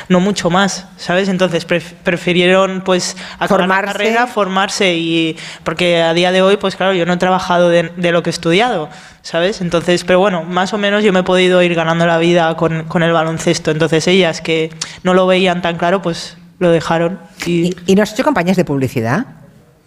no 0.09 0.19
mucho 0.19 0.49
más, 0.49 0.87
¿sabes? 0.97 1.29
Entonces 1.29 1.67
pref- 1.67 1.93
prefirieron 2.03 2.81
pues 2.85 3.15
acabar 3.39 3.67
la 3.67 3.75
Formarse. 3.75 3.91
carrera, 3.93 4.27
formarse 4.27 4.95
y 4.95 5.37
porque 5.63 6.01
a 6.01 6.13
día 6.13 6.31
de 6.31 6.41
hoy, 6.41 6.57
pues 6.57 6.75
claro, 6.75 6.93
yo 6.93 7.05
no 7.05 7.13
he 7.13 7.17
trabajado 7.17 7.69
de, 7.69 7.91
de 7.95 8.11
lo 8.11 8.23
que 8.23 8.29
he 8.29 8.35
estudiado, 8.35 8.89
¿sabes? 9.25 9.59
Entonces, 9.59 10.03
pero 10.03 10.19
bueno, 10.19 10.43
más 10.43 10.71
o 10.73 10.77
menos 10.77 11.03
yo 11.03 11.11
me 11.11 11.21
he 11.21 11.23
podido 11.23 11.61
ir 11.63 11.73
ganando 11.73 12.05
la 12.05 12.19
vida 12.19 12.55
con, 12.55 12.83
con 12.83 13.01
el 13.01 13.11
baloncesto. 13.11 13.71
Entonces 13.71 14.07
ellas 14.07 14.39
que 14.39 14.69
no 15.03 15.15
lo 15.15 15.25
veían 15.25 15.63
tan 15.63 15.77
claro, 15.77 15.99
pues 16.03 16.37
lo 16.59 16.69
dejaron. 16.69 17.19
Y, 17.43 17.75
¿Y, 17.87 17.95
no 17.95 18.03
has 18.03 18.13
hecho 18.13 18.23
campañas 18.23 18.55
de 18.55 18.63
publicidad, 18.65 19.25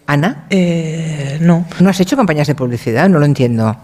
Ana? 0.07 0.43
eh, 0.49 1.37
no, 1.39 1.65
¿No 1.79 1.89
has 1.89 1.99
hecho 2.01 2.17
campañas 2.17 2.47
de 2.47 2.55
publicidad? 2.55 3.07
No 3.07 3.17
lo 3.17 3.25
entiendo. 3.25 3.77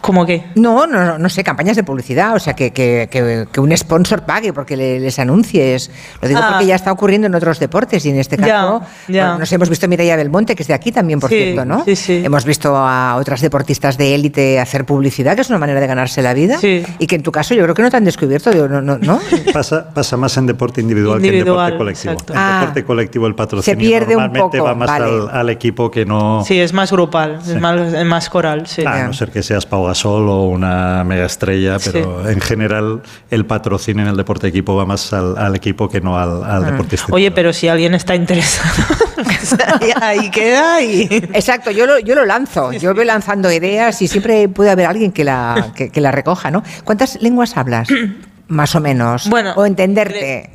¿Cómo 0.00 0.24
que? 0.26 0.44
No, 0.54 0.86
no, 0.86 1.04
no, 1.04 1.18
no 1.18 1.28
sé, 1.28 1.44
campañas 1.44 1.76
de 1.76 1.84
publicidad, 1.84 2.34
o 2.34 2.38
sea, 2.38 2.54
que, 2.54 2.72
que- 2.72 3.08
que- 3.10 3.46
que 3.52 3.60
un 3.60 3.76
sponsor 3.76 4.22
pague 4.22 4.52
porque 4.52 4.76
le- 4.76 5.00
les 5.00 5.18
anuncies. 5.18 5.90
Lo 6.20 6.28
digo 6.28 6.40
Ah. 6.42 6.48
porque 6.52 6.66
ya 6.66 6.74
está 6.74 6.92
ocurriendo 6.92 7.26
en 7.26 7.34
otros 7.34 7.58
deportes 7.58 8.04
y 8.06 8.10
en 8.10 8.18
este 8.18 8.36
Ya, 8.36 8.46
caso, 8.46 8.82
ya. 9.08 9.24
bueno, 9.26 9.38
nos 9.40 9.52
hemos 9.52 9.68
visto 9.68 9.86
a 9.86 9.88
Mireia 9.88 10.16
Belmonte, 10.16 10.54
que 10.54 10.62
es 10.62 10.68
de 10.68 10.74
aquí 10.74 10.92
también, 10.92 11.20
por 11.20 11.30
Sí, 11.30 11.36
cierto, 11.36 11.64
¿no? 11.64 11.84
sí, 11.84 11.96
sí. 11.96 12.22
Hemos 12.24 12.44
visto 12.44 12.74
a 12.76 13.16
otras 13.16 13.40
deportistas 13.40 13.96
de 13.98 14.14
élite 14.14 14.58
hacer 14.60 14.84
publicidad, 14.86 15.34
que 15.34 15.42
es 15.42 15.48
una 15.50 15.58
manera 15.58 15.80
de 15.80 15.86
ganarse 15.86 16.22
la 16.22 16.34
vida, 16.34 16.58
Sí. 16.58 16.82
y 16.98 17.06
que 17.06 17.16
en 17.16 17.22
tu 17.22 17.32
caso 17.32 17.54
yo 17.54 17.62
creo 17.64 17.74
que 17.74 17.82
no 17.82 17.90
te 17.90 17.96
han 17.96 18.04
descubierto, 18.04 18.50
digo, 18.50 18.68
no, 18.68 18.80
no, 18.80 18.98
¿no? 18.98 19.18
Pasa, 19.52 19.88
pasa 19.92 20.16
más 20.16 20.36
en 20.36 20.46
deporte 20.46 20.80
individual, 20.80 21.18
Individual, 21.18 21.44
que 21.44 21.74
en 21.74 21.78
deporte 21.78 21.78
colectivo. 21.78 22.12
exacto. 22.12 22.32
En 22.32 22.38
Ah. 22.38 22.58
deporte 22.60 22.84
colectivo 22.84 23.26
el 23.26 23.34
patrocinio 23.34 23.74
Se 23.74 23.76
pierde 23.76 24.16
un 24.16 24.22
normalmente 24.22 24.58
poco, 24.58 24.64
va 24.68 24.74
más 24.74 24.88
vale. 24.88 25.04
al, 25.04 25.28
al 25.30 25.50
equipo 25.50 25.90
que 25.90 26.04
no... 26.06 26.44
Sí, 26.46 26.58
es 26.60 26.72
más 26.72 26.90
grupal, 26.92 27.38
es, 27.46 27.60
más, 27.60 27.92
es 27.92 28.04
más 28.06 28.28
coral, 28.30 28.66
sí. 28.66 28.82
A 28.86 29.06
no 29.06 29.12
ser 29.12 29.30
que 29.30 29.42
seas 29.42 29.66
Pau 29.66 29.86
Gasol 29.90 30.28
o 30.28 30.44
una 30.44 31.04
mega 31.04 31.26
estrella, 31.26 31.76
pero 31.84 32.28
en 32.28 32.40
general 32.40 33.02
el 33.30 33.44
patrocinio 33.44 34.02
en 34.02 34.08
el 34.08 34.16
deporte 34.16 34.46
equipo 34.46 34.74
va 34.74 34.86
más 34.86 35.12
al, 35.12 35.36
al 35.36 35.54
equipo 35.56 35.88
que 35.88 36.00
no 36.00 36.18
al, 36.18 36.44
al 36.44 36.64
deportista. 36.64 37.06
Ah. 37.08 37.14
Oye, 37.14 37.30
pero 37.30 37.52
si 37.52 37.68
alguien 37.68 37.94
está 37.94 38.14
interesado, 38.14 38.84
ahí, 39.80 39.90
ahí 40.00 40.30
queda 40.30 40.82
y... 40.82 41.02
Exacto, 41.32 41.70
yo 41.70 41.86
lo, 41.86 41.98
yo 41.98 42.14
lo 42.14 42.24
lanzo, 42.24 42.72
yo 42.72 42.94
voy 42.94 43.04
lanzando 43.04 43.50
ideas 43.52 44.00
y 44.02 44.08
siempre 44.08 44.48
puede 44.48 44.70
haber 44.70 44.86
alguien 44.86 45.12
que 45.12 45.24
la, 45.24 45.72
que, 45.74 45.90
que 45.90 46.00
la 46.00 46.10
recoja, 46.10 46.50
¿no? 46.50 46.62
¿Cuántas 46.84 47.20
lenguas 47.20 47.56
hablas? 47.56 47.88
Más 48.50 48.74
o 48.74 48.80
menos. 48.80 49.28
Bueno, 49.28 49.52
o 49.54 49.64
entenderte. 49.64 50.50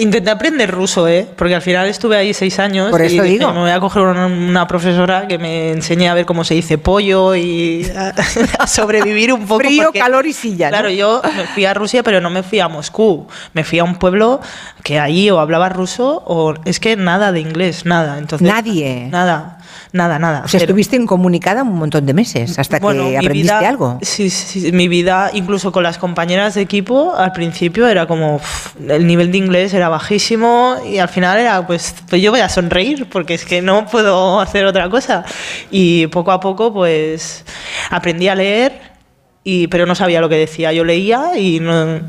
Intenté 0.00 0.30
aprender 0.30 0.70
ruso, 0.70 1.06
¿eh? 1.06 1.28
Porque 1.36 1.54
al 1.54 1.60
final 1.60 1.86
estuve 1.86 2.16
ahí 2.16 2.32
seis 2.32 2.58
años. 2.58 2.90
Por 2.90 3.02
eso 3.02 3.22
y 3.22 3.32
digo. 3.32 3.52
Me 3.52 3.60
voy 3.60 3.70
a 3.70 3.78
coger 3.80 4.02
una, 4.02 4.24
una 4.26 4.66
profesora 4.66 5.28
que 5.28 5.36
me 5.36 5.72
enseñe 5.72 6.08
a 6.08 6.14
ver 6.14 6.24
cómo 6.24 6.42
se 6.42 6.54
dice 6.54 6.78
pollo 6.78 7.36
y 7.36 7.86
a, 7.94 8.14
a 8.58 8.66
sobrevivir 8.66 9.30
un 9.34 9.46
poco. 9.46 9.60
Frío, 9.60 9.84
porque- 9.84 9.98
calor 9.98 10.26
y 10.26 10.32
silla, 10.32 10.68
¿no? 10.70 10.70
Claro, 10.78 10.88
yo 10.88 11.20
me 11.36 11.44
fui 11.48 11.66
a 11.66 11.74
Rusia, 11.74 12.02
pero 12.02 12.22
no 12.22 12.30
me 12.30 12.42
fui 12.42 12.60
a 12.60 12.68
Moscú. 12.68 13.26
Me 13.52 13.62
fui 13.62 13.78
a 13.78 13.84
un 13.84 13.96
pueblo 13.96 14.40
que 14.82 14.98
ahí 14.98 15.28
o 15.30 15.38
hablaba 15.38 15.68
ruso 15.68 16.22
o 16.26 16.54
es 16.64 16.80
que 16.80 16.96
nada 16.96 17.30
de 17.30 17.40
inglés, 17.40 17.84
nada. 17.84 18.16
Entonces, 18.16 18.48
Nadie. 18.48 19.08
Nada, 19.10 19.57
nada, 19.92 20.18
nada. 20.18 20.42
O 20.44 20.48
sea, 20.48 20.58
Pero- 20.60 20.70
estuviste 20.70 20.96
incomunicada 20.96 21.62
un 21.62 21.74
montón 21.76 22.06
de 22.06 22.14
meses 22.14 22.58
hasta 22.58 22.78
bueno, 22.78 23.08
que 23.08 23.18
aprendiste 23.18 23.52
vida- 23.58 23.68
algo. 23.68 23.98
Sí, 24.02 24.30
sí, 24.30 24.72
mi 24.72 24.88
vida, 24.88 25.30
incluso 25.34 25.72
con 25.72 25.82
las 25.82 25.98
compañeras 25.98 26.54
de 26.54 26.62
equipo, 26.62 27.14
al 27.16 27.32
principio 27.32 27.86
era 27.88 28.06
como 28.06 28.40
el 28.88 29.06
nivel 29.06 29.30
de 29.32 29.38
inglés 29.38 29.74
era 29.74 29.88
bajísimo 29.88 30.76
y 30.88 30.98
al 30.98 31.08
final 31.08 31.38
era 31.38 31.66
pues, 31.66 31.94
pues 32.08 32.20
yo 32.22 32.30
voy 32.30 32.40
a 32.40 32.48
sonreír 32.48 33.08
porque 33.10 33.34
es 33.34 33.44
que 33.44 33.62
no 33.62 33.86
puedo 33.86 34.40
hacer 34.40 34.64
otra 34.66 34.88
cosa. 34.90 35.24
Y 35.70 36.06
poco 36.08 36.32
a 36.32 36.40
poco 36.40 36.72
pues 36.72 37.44
aprendí 37.90 38.28
a 38.28 38.34
leer, 38.34 38.80
y, 39.44 39.66
pero 39.68 39.86
no 39.86 39.94
sabía 39.94 40.20
lo 40.20 40.28
que 40.28 40.34
decía. 40.36 40.72
Yo 40.72 40.84
leía 40.84 41.38
y 41.38 41.60
no, 41.60 42.00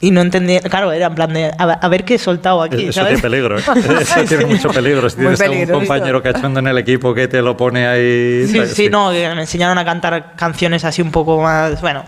y 0.00 0.10
no 0.10 0.20
entendía, 0.20 0.60
claro, 0.60 0.92
era 0.92 1.06
en 1.06 1.14
plan 1.14 1.32
de 1.32 1.46
a, 1.46 1.62
a 1.64 1.88
ver 1.88 2.04
qué 2.04 2.16
he 2.16 2.18
soltado 2.18 2.62
aquí. 2.62 2.84
Eso 2.88 3.00
¿sabes? 3.00 3.20
tiene 3.20 3.22
peligro, 3.22 3.58
¿eh? 3.58 3.62
Eso 4.00 4.24
tiene 4.28 4.44
mucho 4.46 4.68
peligro. 4.70 5.08
Si 5.08 5.16
tienes 5.16 5.40
algún 5.40 5.54
peligroso. 5.56 5.80
compañero 5.80 6.22
cachondo 6.22 6.60
en 6.60 6.66
el 6.66 6.78
equipo 6.78 7.14
que 7.14 7.28
te 7.28 7.40
lo 7.40 7.56
pone 7.56 7.86
ahí. 7.86 8.46
Sí, 8.46 8.54
¿sabes? 8.56 8.74
sí, 8.74 8.88
no, 8.90 9.10
que 9.10 9.28
me 9.34 9.40
enseñaron 9.40 9.78
a 9.78 9.84
cantar 9.84 10.34
canciones 10.36 10.84
así 10.84 11.00
un 11.02 11.10
poco 11.10 11.40
más, 11.40 11.80
bueno. 11.80 12.04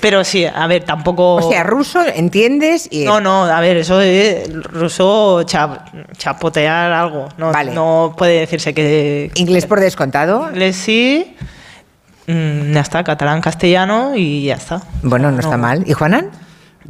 Pero 0.00 0.22
sí, 0.22 0.44
a 0.44 0.66
ver, 0.68 0.84
tampoco... 0.84 1.34
O 1.36 1.50
sea, 1.50 1.64
ruso, 1.64 2.00
¿entiendes? 2.14 2.86
Y 2.88 3.02
No, 3.04 3.20
no, 3.20 3.46
a 3.46 3.60
ver, 3.60 3.78
eso 3.78 4.00
es 4.00 4.48
ruso 4.52 5.42
cha- 5.42 5.86
chapotear 6.16 6.92
algo. 6.92 7.28
No, 7.36 7.50
Vale. 7.50 7.72
no 7.72 8.14
puede 8.16 8.38
decirse 8.38 8.72
que 8.72 9.32
Inglés 9.34 9.66
por 9.66 9.80
descontado. 9.80 10.50
inglés 10.50 10.76
sí, 10.76 11.34
mm, 12.28 12.72
ya 12.74 12.80
está, 12.80 13.02
catalán, 13.02 13.40
castellano 13.40 14.12
y 14.14 14.44
ya 14.44 14.54
está. 14.54 14.82
Bueno, 15.02 15.32
no 15.32 15.40
está 15.40 15.56
mal. 15.56 15.82
¿Y 15.84 15.94
Juanan? 15.94 16.30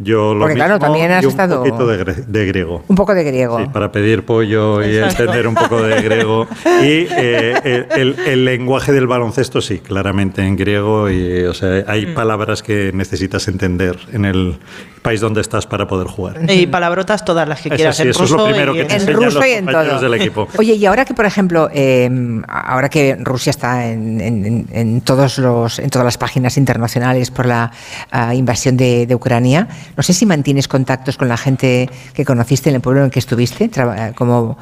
Yo 0.00 0.32
lo 0.34 0.40
Porque, 0.40 0.54
claro, 0.54 0.74
mismo 0.74 0.86
también 0.86 1.10
has 1.10 1.22
y 1.22 1.26
un 1.26 1.30
estado- 1.30 1.58
poquito 1.58 1.86
de, 1.86 2.04
gre- 2.04 2.24
de 2.26 2.46
griego. 2.46 2.84
Un 2.86 2.94
poco 2.96 3.14
de 3.14 3.24
griego. 3.24 3.58
Sí, 3.58 3.64
para 3.72 3.90
pedir 3.90 4.24
pollo 4.24 4.82
y 4.82 4.96
Exacto. 4.96 5.22
entender 5.24 5.46
un 5.48 5.54
poco 5.56 5.82
de 5.82 6.00
griego. 6.02 6.46
Y 6.82 7.06
eh, 7.10 7.86
el, 7.96 8.16
el 8.26 8.44
lenguaje 8.44 8.92
del 8.92 9.06
baloncesto, 9.08 9.60
sí, 9.60 9.80
claramente 9.80 10.42
en 10.42 10.56
griego. 10.56 11.10
Y, 11.10 11.42
o 11.44 11.54
sea, 11.54 11.84
hay 11.88 12.06
Mm. 12.06 12.14
palabras 12.14 12.62
que 12.62 12.92
necesitas 12.94 13.48
entender 13.48 13.98
en 14.12 14.24
el 14.24 14.58
país 15.02 15.20
donde 15.20 15.40
estás 15.40 15.66
para 15.66 15.86
poder 15.86 16.06
jugar. 16.08 16.38
Y 16.50 16.66
palabrotas 16.66 17.24
todas 17.24 17.48
las 17.48 17.60
que 17.60 17.68
Eso 17.68 17.76
quieras 17.76 17.96
sí, 17.96 18.02
en 18.02 18.10
eso 18.10 18.24
es 18.24 18.30
lo 18.30 18.36
ruso 18.38 18.48
primero 18.50 18.74
y 18.74 18.78
que 18.78 18.84
te 18.84 18.94
En 18.96 19.06
ruso 19.14 19.38
los 19.38 19.46
y 19.46 19.50
en 19.52 19.66
todo. 19.66 20.00
del 20.00 20.14
equipo. 20.14 20.48
Oye, 20.58 20.74
y 20.74 20.86
ahora 20.86 21.04
que, 21.04 21.14
por 21.14 21.24
ejemplo, 21.24 21.68
eh, 21.72 22.10
ahora 22.48 22.88
que 22.88 23.16
Rusia 23.20 23.50
está 23.50 23.86
en, 23.86 24.20
en- 24.20 24.66
en 24.70 25.00
todos 25.00 25.38
los, 25.38 25.78
en 25.78 25.90
todas 25.90 26.04
las 26.04 26.18
páginas 26.18 26.56
internacionales 26.56 27.30
por 27.30 27.46
la 27.46 27.70
ah, 28.10 28.34
invasión 28.34 28.76
de, 28.76 29.06
de 29.06 29.14
Ucrania, 29.14 29.68
no 29.96 30.02
sé 30.02 30.12
si 30.12 30.26
mantienes 30.26 30.68
contactos 30.68 31.16
con 31.16 31.28
la 31.28 31.36
gente 31.36 31.88
que 32.14 32.24
conociste 32.24 32.70
en 32.70 32.76
el 32.76 32.80
pueblo 32.80 33.00
en 33.00 33.06
el 33.06 33.10
que 33.10 33.18
estuviste, 33.18 33.70
como 34.14 34.58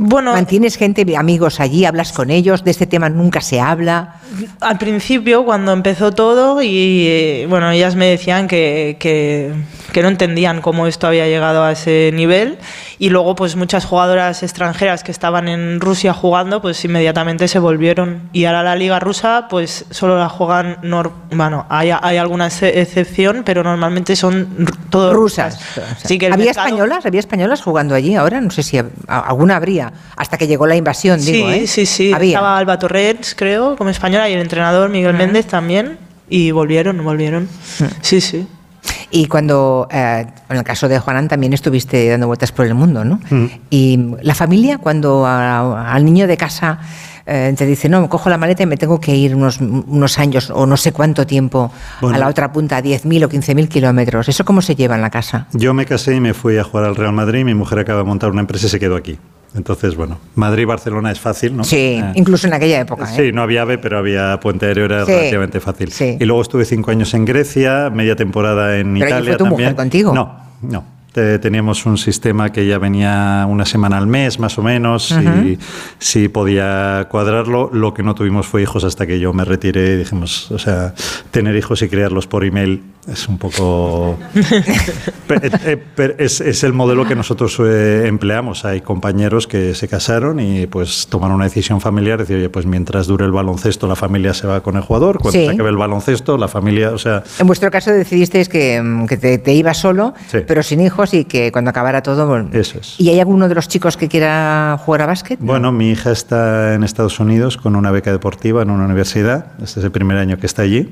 Bueno, 0.00 0.32
mantienes 0.32 0.76
gente, 0.76 1.04
amigos 1.16 1.58
allí, 1.58 1.84
hablas 1.84 2.12
con 2.12 2.30
ellos, 2.30 2.62
de 2.62 2.70
este 2.70 2.86
tema 2.86 3.08
nunca 3.08 3.40
se 3.40 3.60
habla. 3.60 4.20
al 4.60 4.78
principio, 4.78 5.44
cuando 5.44 5.72
empezó 5.72 6.12
todo, 6.12 6.62
y 6.62 7.04
eh, 7.08 7.46
bueno, 7.48 7.68
ellas 7.72 7.96
me 7.96 8.06
decían 8.06 8.46
que, 8.46 8.96
que, 9.00 9.52
que 9.92 10.02
no 10.02 10.08
entendían 10.08 10.60
cómo 10.60 10.86
esto 10.86 11.08
había 11.08 11.26
llegado 11.26 11.64
a 11.64 11.72
ese 11.72 12.12
nivel. 12.14 12.58
Y 13.00 13.10
luego, 13.10 13.34
pues 13.34 13.56
muchas 13.56 13.84
jugadoras 13.84 14.42
extranjeras 14.44 15.02
que 15.02 15.10
estaban 15.12 15.48
en 15.48 15.80
Rusia 15.80 16.12
jugando, 16.12 16.60
pues 16.62 16.84
inmediatamente 16.84 17.48
se 17.48 17.58
volvieron. 17.58 18.22
Y 18.32 18.44
ahora 18.44 18.62
la 18.62 18.76
liga 18.76 19.00
rusa, 19.00 19.46
pues 19.50 19.84
solo 19.90 20.16
la 20.18 20.28
juegan, 20.28 20.78
bueno, 21.32 21.66
hay, 21.68 21.90
hay 21.90 22.16
alguna 22.18 22.46
ex- 22.46 22.62
excepción, 22.62 23.42
pero 23.44 23.64
normalmente 23.64 24.14
son 24.14 24.48
r- 24.60 24.66
todas 24.90 25.12
rusas. 25.14 25.58
Así 26.04 26.18
que 26.18 26.26
el 26.26 26.32
¿Había 26.34 26.46
mercado- 26.46 26.66
españolas? 26.68 27.06
¿Había 27.06 27.20
españolas 27.20 27.62
jugando 27.62 27.94
allí 27.96 28.14
ahora? 28.14 28.40
No 28.40 28.50
sé 28.50 28.62
si 28.62 28.80
alguna 29.06 29.56
habría, 29.56 29.87
hasta 30.16 30.36
que 30.38 30.46
llegó 30.46 30.66
la 30.66 30.76
invasión, 30.76 31.20
Sí, 31.20 31.32
digo, 31.32 31.50
¿eh? 31.50 31.66
sí, 31.66 31.86
sí. 31.86 32.12
Había. 32.12 32.30
Estaba 32.36 32.56
Alba 32.58 32.78
Torrens, 32.78 33.34
creo, 33.36 33.76
como 33.76 33.90
española, 33.90 34.28
y 34.28 34.32
el 34.34 34.40
entrenador 34.40 34.90
Miguel 34.90 35.14
Méndez 35.14 35.46
también. 35.46 35.98
Y 36.30 36.50
volvieron, 36.50 37.02
volvieron. 37.04 37.48
Sí, 38.02 38.20
sí. 38.20 38.46
Y 39.10 39.26
cuando, 39.26 39.88
eh, 39.90 40.26
en 40.50 40.56
el 40.56 40.62
caso 40.64 40.88
de 40.88 40.98
Juanan, 40.98 41.28
también 41.28 41.52
estuviste 41.54 42.08
dando 42.08 42.26
vueltas 42.26 42.52
por 42.52 42.66
el 42.66 42.74
mundo, 42.74 43.04
¿no? 43.04 43.18
Mm. 43.30 43.46
Y 43.70 43.98
la 44.22 44.34
familia, 44.34 44.76
cuando 44.78 45.24
a- 45.26 45.92
al 45.94 46.04
niño 46.04 46.26
de 46.26 46.36
casa 46.36 46.78
eh, 47.28 47.54
te 47.56 47.66
dice, 47.66 47.88
no, 47.88 48.08
cojo 48.08 48.30
la 48.30 48.38
maleta 48.38 48.62
y 48.62 48.66
me 48.66 48.76
tengo 48.76 48.98
que 49.00 49.14
ir 49.14 49.34
unos, 49.36 49.60
unos 49.60 50.18
años 50.18 50.50
o 50.50 50.66
no 50.66 50.76
sé 50.76 50.92
cuánto 50.92 51.26
tiempo 51.26 51.70
Bueno. 52.00 52.16
a 52.16 52.18
la 52.18 52.28
otra 52.28 52.50
punta, 52.52 52.80
10.000 52.82 53.24
o 53.24 53.28
15.000 53.28 53.68
kilómetros, 53.68 54.28
¿eso 54.28 54.44
cómo 54.44 54.62
se 54.62 54.74
lleva 54.74 54.94
en 54.96 55.02
la 55.02 55.10
casa? 55.10 55.46
Yo 55.52 55.74
me 55.74 55.84
casé 55.86 56.14
y 56.14 56.20
me 56.20 56.32
fui 56.34 56.56
a 56.58 56.64
jugar 56.64 56.86
al 56.86 56.96
Real 56.96 57.12
Madrid. 57.12 57.44
Mi 57.44 57.54
mujer 57.54 57.78
acaba 57.80 57.98
de 57.98 58.04
montar 58.06 58.30
una 58.30 58.40
empresa 58.40 58.66
y 58.66 58.70
se 58.70 58.80
quedó 58.80 58.96
aquí. 58.96 59.18
Entonces, 59.54 59.96
bueno, 59.96 60.18
Madrid-Barcelona 60.34 61.10
es 61.10 61.20
fácil, 61.20 61.56
¿no? 61.56 61.64
Sí, 61.64 61.76
Eh, 62.02 62.12
incluso 62.14 62.46
en 62.46 62.52
aquella 62.54 62.80
época. 62.80 63.04
¿eh? 63.04 63.16
Sí, 63.16 63.32
no 63.32 63.42
había 63.42 63.62
AVE, 63.62 63.78
pero 63.78 63.98
había 63.98 64.38
puente 64.40 64.66
aéreo, 64.66 64.84
era 64.86 65.04
Sí, 65.06 65.12
relativamente 65.12 65.60
fácil. 65.60 65.90
sí. 65.92 66.16
Y 66.20 66.24
luego 66.26 66.42
estuve 66.42 66.64
cinco 66.64 66.90
años 66.90 67.12
en 67.14 67.24
Grecia, 67.24 67.90
media 67.90 68.14
temporada 68.14 68.76
en 68.78 68.92
Pero 68.94 69.06
Italia 69.06 69.30
fue 69.32 69.38
tu 69.38 69.44
también. 69.44 69.60
mujer 69.68 69.76
contigo. 69.76 70.14
No, 70.14 70.36
no. 70.62 70.84
Te- 71.12 71.38
Teníamos 71.38 71.86
un 71.86 71.96
sistema 71.98 72.52
que 72.52 72.66
ya 72.66 72.78
venía 72.78 73.46
una 73.48 73.64
semana 73.64 73.98
al 73.98 74.06
mes, 74.06 74.38
más 74.38 74.58
o 74.58 74.62
menos, 74.62 75.10
y 75.52 75.58
sí 75.98 76.28
podía 76.28 77.06
cuadrarlo. 77.10 77.70
Lo 77.72 77.94
que 77.94 78.02
no 78.02 78.14
tuvimos 78.14 78.46
fue 78.46 78.62
hijos 78.62 78.84
hasta 78.84 79.06
que 79.06 79.18
yo 79.18 79.32
me 79.32 79.44
retiré. 79.44 79.96
Dijimos, 79.96 80.50
o 80.50 80.58
sea, 80.58 80.94
tener 81.30 81.56
hijos 81.56 81.82
y 81.82 81.88
criarlos 81.88 82.26
por 82.26 82.44
email 82.44 82.82
es 83.10 83.28
un 83.28 83.38
poco... 83.38 84.18
Eh, 85.30 85.78
es, 86.16 86.40
es 86.40 86.64
el 86.64 86.72
modelo 86.72 87.04
que 87.06 87.14
nosotros 87.14 87.58
eh, 87.60 88.06
empleamos. 88.06 88.64
Hay 88.64 88.80
compañeros 88.80 89.46
que 89.46 89.74
se 89.74 89.86
casaron 89.86 90.40
y 90.40 90.66
pues 90.66 91.06
tomaron 91.08 91.36
una 91.36 91.44
decisión 91.44 91.82
familiar, 91.82 92.18
decir, 92.18 92.36
oye, 92.38 92.48
pues 92.48 92.64
mientras 92.64 93.06
dure 93.06 93.26
el 93.26 93.32
baloncesto, 93.32 93.86
la 93.86 93.94
familia 93.94 94.32
se 94.32 94.46
va 94.46 94.62
con 94.62 94.76
el 94.76 94.82
jugador, 94.82 95.18
cuando 95.18 95.38
Sí. 95.38 95.44
se 95.46 95.52
acabe 95.52 95.68
el 95.68 95.76
baloncesto, 95.76 96.38
la 96.38 96.48
familia, 96.48 96.92
o 96.92 96.98
sea, 96.98 97.24
En 97.38 97.46
vuestro 97.46 97.70
caso 97.70 97.90
decidisteis 97.90 98.48
que, 98.48 98.80
mm, 98.82 99.04
que 99.06 99.18
te, 99.18 99.36
te 99.36 99.52
ibas 99.52 99.76
solo, 99.76 100.14
Sí. 100.28 100.38
pero 100.46 100.62
sin 100.62 100.80
hijos 100.80 101.12
y 101.12 101.26
que 101.26 101.52
cuando 101.52 101.68
acabara 101.70 102.02
todo... 102.02 102.26
bueno, 102.26 102.48
Eso 102.54 102.78
es. 102.78 102.94
¿Y 102.98 103.10
hay 103.10 103.20
alguno 103.20 103.46
de 103.50 103.54
los 103.54 103.68
chicos 103.68 103.98
que 103.98 104.08
quiera 104.08 104.80
jugar 104.82 105.02
a 105.02 105.06
básquet? 105.06 105.38
Bueno, 105.42 105.72
mi 105.72 105.90
hija 105.90 106.10
está 106.10 106.72
en 106.74 106.84
Estados 106.84 107.20
Unidos 107.20 107.58
con 107.58 107.76
una 107.76 107.90
beca 107.90 108.12
deportiva 108.12 108.62
en 108.62 108.70
una 108.70 108.86
universidad. 108.86 109.52
Este 109.62 109.80
es 109.80 109.84
el 109.84 109.90
primer 109.92 110.16
año 110.16 110.38
que 110.38 110.46
está 110.46 110.62
allí. 110.62 110.88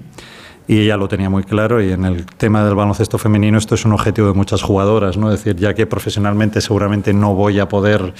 Y 0.69 0.81
ella 0.81 0.97
lo 0.97 1.07
tenía 1.07 1.31
muy 1.31 1.45
claro 1.45 1.81
y 1.81 1.93
en 1.93 2.05
el 2.05 2.27
tema 2.27 2.65
del 2.65 2.75
baloncesto 2.75 3.19
femenino 3.19 3.57
esto 3.57 3.77
es 3.77 3.85
un 3.85 3.93
objetivo 3.93 4.27
de 4.27 4.35
muchas 4.35 4.63
jugadoras, 4.63 5.17
¿no? 5.17 5.33
Es 5.33 5.39
decir, 5.45 5.61
ya 5.61 5.75
que 5.75 5.87
profesionalmente 5.87 6.61
seguramente 6.61 7.13
no 7.13 7.35
voy 7.35 7.61
a 7.61 7.69
poder, 7.69 8.15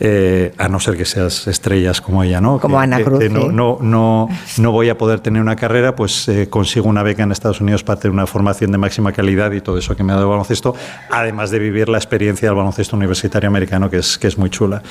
eh, 0.00 0.52
a 0.58 0.68
no 0.68 0.78
ser 0.80 0.96
que 0.96 1.04
seas 1.04 1.46
estrellas 1.46 2.00
como 2.00 2.22
ella, 2.22 2.40
¿no? 2.40 2.58
Como 2.60 2.76
Que- 2.76 2.82
Ana 2.84 2.98
que- 2.98 3.04
Cruz, 3.04 3.18
que 3.20 3.30
no, 3.30 3.40
sí. 3.42 3.48
no, 3.52 3.78
no, 3.80 4.28
no 4.58 4.72
voy 4.72 4.88
a 4.90 4.98
poder 4.98 5.20
tener 5.20 5.40
una 5.40 5.56
carrera, 5.56 5.96
pues 5.96 6.28
eh, 6.28 6.48
consigo 6.50 6.88
una 6.88 7.02
beca 7.02 7.22
en 7.22 7.32
Estados 7.32 7.60
Unidos 7.60 7.82
para 7.82 7.98
tener 7.98 8.12
una 8.12 8.26
formación 8.26 8.72
de 8.72 8.78
máxima 8.78 9.12
calidad 9.12 9.52
y 9.52 9.60
todo 9.60 9.78
eso 9.78 9.96
que 9.96 10.02
me 10.04 10.12
ha 10.12 10.16
dado 10.16 10.26
el 10.26 10.30
baloncesto, 10.30 10.74
además 11.10 11.50
de 11.50 11.58
vivir 11.58 11.88
la 11.88 11.98
experiencia 11.98 12.48
del 12.48 12.56
baloncesto 12.56 12.94
universitario 12.96 13.48
americano, 13.48 13.88
que 13.88 13.98
es, 13.98 14.18
que 14.18 14.26
es 14.26 14.36
muy 14.36 14.50
chula. 14.50 14.82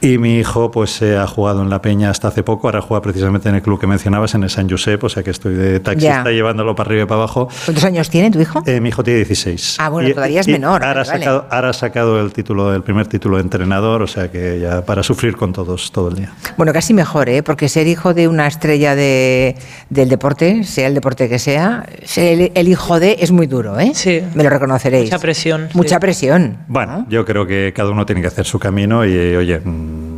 Y 0.00 0.16
mi 0.18 0.38
hijo, 0.38 0.70
pues 0.70 1.02
eh, 1.02 1.16
ha 1.18 1.26
jugado 1.26 1.60
en 1.62 1.68
La 1.68 1.82
Peña 1.82 2.08
hasta 2.10 2.28
hace 2.28 2.42
poco, 2.42 2.68
ahora 2.68 2.80
juega 2.80 3.02
precisamente 3.02 3.48
en 3.50 3.56
el 3.56 3.62
club 3.62 3.78
que 3.78 3.86
mencionabas, 3.86 4.34
en 4.34 4.44
el 4.44 4.50
San 4.50 4.68
Josep, 4.70 5.04
o 5.04 5.08
sea 5.10 5.22
que 5.22 5.30
estoy 5.30 5.54
de 5.54 5.80
taxista 5.80 6.24
Ya. 6.24 6.24
Llevándolo 6.54 6.74
para 6.74 6.88
arriba 6.88 7.02
y 7.02 7.06
para 7.06 7.20
abajo. 7.22 7.48
¿Cuántos 7.64 7.84
años 7.84 8.08
tiene 8.08 8.30
tu 8.30 8.40
hijo? 8.40 8.62
Eh, 8.66 8.80
mi 8.80 8.90
hijo 8.90 9.02
tiene 9.02 9.18
16. 9.18 9.76
Ah, 9.80 9.88
bueno, 9.88 10.12
todavía 10.14 10.40
es 10.40 10.48
menor, 10.48 10.84
Ahora, 10.84 10.86
vale, 10.88 11.00
ha 11.00 11.04
sacado, 11.04 11.46
ahora 11.50 11.70
ha 11.70 11.72
sacado 11.72 12.20
el 12.20 12.32
título, 12.32 12.74
el 12.74 12.82
primer 12.82 13.06
título 13.06 13.36
de 13.36 13.42
entrenador, 13.42 14.02
o 14.02 14.06
sea 14.06 14.30
que 14.30 14.60
ya 14.60 14.84
para 14.84 15.02
sufrir 15.02 15.36
con 15.36 15.52
todos 15.52 15.90
todo 15.90 16.08
el 16.08 16.16
día. 16.16 16.32
Bueno, 16.56 16.72
casi 16.72 16.94
mejor, 16.94 17.28
¿eh? 17.28 17.42
porque 17.42 17.68
ser 17.68 17.86
hijo 17.86 18.14
de 18.14 18.28
una 18.28 18.46
estrella 18.46 18.94
de, 18.94 19.56
del 19.90 20.08
deporte, 20.08 20.64
sea 20.64 20.86
el 20.86 20.94
deporte 20.94 21.28
que 21.28 21.38
sea, 21.38 21.86
ser 22.04 22.40
el, 22.40 22.52
el 22.54 22.68
hijo 22.68 23.00
de 23.00 23.16
es 23.20 23.32
muy 23.32 23.46
duro, 23.46 23.78
¿eh? 23.80 23.92
Sí. 23.94 24.22
Me 24.34 24.44
lo 24.44 24.50
reconoceréis. 24.50 25.10
Mucha 25.10 25.18
presión, 25.18 25.68
sí. 25.70 25.76
Mucha 25.76 25.98
presión. 25.98 26.58
Bueno, 26.68 27.06
yo 27.08 27.24
creo 27.24 27.46
que 27.46 27.72
cada 27.74 27.90
uno 27.90 28.06
tiene 28.06 28.20
que 28.20 28.28
hacer 28.28 28.44
su 28.44 28.58
camino 28.58 29.04
y, 29.04 29.16
oye, 29.36 29.58
mm, 29.58 30.13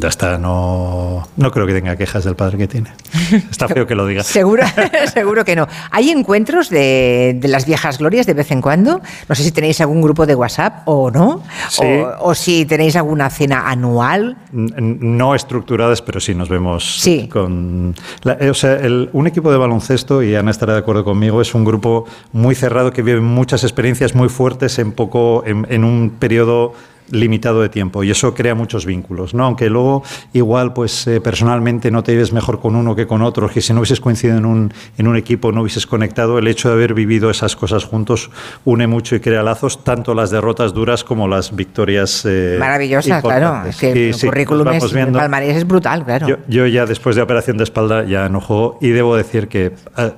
ya 0.00 0.08
está, 0.08 0.38
no, 0.38 1.28
no 1.36 1.50
creo 1.50 1.66
que 1.66 1.74
tenga 1.74 1.96
quejas 1.96 2.24
del 2.24 2.34
padre 2.36 2.58
que 2.58 2.66
tiene. 2.68 2.90
Está 3.50 3.68
feo 3.68 3.86
que 3.86 3.94
lo 3.94 4.06
diga. 4.06 4.22
Seguro, 4.40 4.62
seguro 5.14 5.44
que 5.44 5.54
no. 5.56 5.66
¿Hay 5.90 6.10
encuentros 6.10 6.70
de, 6.70 7.36
de 7.38 7.48
las 7.48 7.66
viejas 7.66 7.98
glorias 7.98 8.26
de 8.26 8.34
vez 8.34 8.50
en 8.50 8.60
cuando? 8.62 9.00
No 9.28 9.34
sé 9.34 9.42
si 9.44 9.52
tenéis 9.52 9.80
algún 9.80 10.00
grupo 10.00 10.26
de 10.26 10.34
WhatsApp 10.34 10.82
o 10.86 11.10
no. 11.10 11.42
Sí. 11.68 11.82
O, 11.84 12.30
o 12.30 12.34
si 12.34 12.64
tenéis 12.64 12.96
alguna 12.96 13.28
cena 13.30 13.68
anual. 13.70 14.36
No 14.52 15.34
estructuradas, 15.34 16.02
pero 16.02 16.20
sí 16.20 16.34
nos 16.34 16.48
vemos 16.48 17.00
Sí. 17.00 17.28
con... 17.28 17.94
la- 18.22 18.38
eh, 18.40 18.50
o 18.50 18.54
sea, 18.54 18.74
el- 18.76 19.10
un 19.12 19.26
equipo 19.26 19.50
de 19.52 19.58
baloncesto, 19.58 20.22
y 20.22 20.34
Ana 20.34 20.50
estará 20.50 20.72
de 20.72 20.78
acuerdo 20.80 21.04
conmigo, 21.04 21.40
es 21.40 21.54
un 21.54 21.64
grupo 21.64 22.06
muy 22.32 22.54
cerrado 22.54 22.92
que 22.92 23.02
vive 23.02 23.20
muchas 23.20 23.62
experiencias 23.64 24.14
muy 24.14 24.28
fuertes 24.28 24.78
en, 24.78 24.92
poco, 24.92 25.42
en, 25.46 25.66
en 25.70 25.84
un 25.84 26.10
periodo 26.18 26.72
limitado 27.10 27.62
de 27.62 27.68
tiempo 27.68 28.04
y 28.04 28.10
eso 28.10 28.34
crea 28.34 28.54
muchos 28.54 28.86
vínculos, 28.86 29.34
¿no? 29.34 29.44
Aunque 29.44 29.68
luego 29.70 30.02
igual 30.32 30.72
pues 30.72 31.06
eh, 31.06 31.20
personalmente 31.20 31.90
no 31.90 32.02
te 32.02 32.12
lleves 32.12 32.32
mejor 32.32 32.60
con 32.60 32.76
uno 32.76 32.94
que 32.94 33.06
con 33.06 33.22
otro, 33.22 33.48
que 33.48 33.60
si 33.60 33.72
no 33.72 33.80
hubieses 33.80 34.00
coincidido 34.00 34.38
en 34.38 34.44
un, 34.46 34.72
en 34.98 35.08
un 35.08 35.16
equipo, 35.16 35.52
no 35.52 35.62
hubieses 35.62 35.86
conectado, 35.86 36.38
el 36.38 36.46
hecho 36.46 36.68
de 36.68 36.74
haber 36.74 36.94
vivido 36.94 37.30
esas 37.30 37.56
cosas 37.56 37.84
juntos 37.84 38.30
une 38.64 38.86
mucho 38.86 39.16
y 39.16 39.20
crea 39.20 39.42
lazos, 39.42 39.84
tanto 39.84 40.14
las 40.14 40.30
derrotas 40.30 40.72
duras 40.72 41.04
como 41.04 41.28
las 41.28 41.54
victorias 41.54 42.24
eh, 42.26 42.56
Maravillosa, 42.58 43.20
claro. 43.22 43.68
Es 43.68 43.76
que 43.76 43.88
Y 43.96 44.08
el 44.08 44.14
sí, 44.14 44.26
currículum 44.26 44.66
nos 44.66 44.84
es, 44.84 44.92
viendo. 44.92 45.18
palmarés 45.18 45.56
es 45.56 45.66
brutal, 45.66 46.04
claro. 46.04 46.26
Yo, 46.26 46.36
yo 46.48 46.66
ya 46.66 46.86
después 46.86 47.16
de 47.16 47.22
operación 47.22 47.56
de 47.56 47.64
espalda 47.64 48.04
ya 48.04 48.28
no 48.28 48.40
juego 48.40 48.78
y 48.80 48.90
debo 48.90 49.16
decir 49.16 49.48
que 49.48 49.72
ah, 49.96 50.12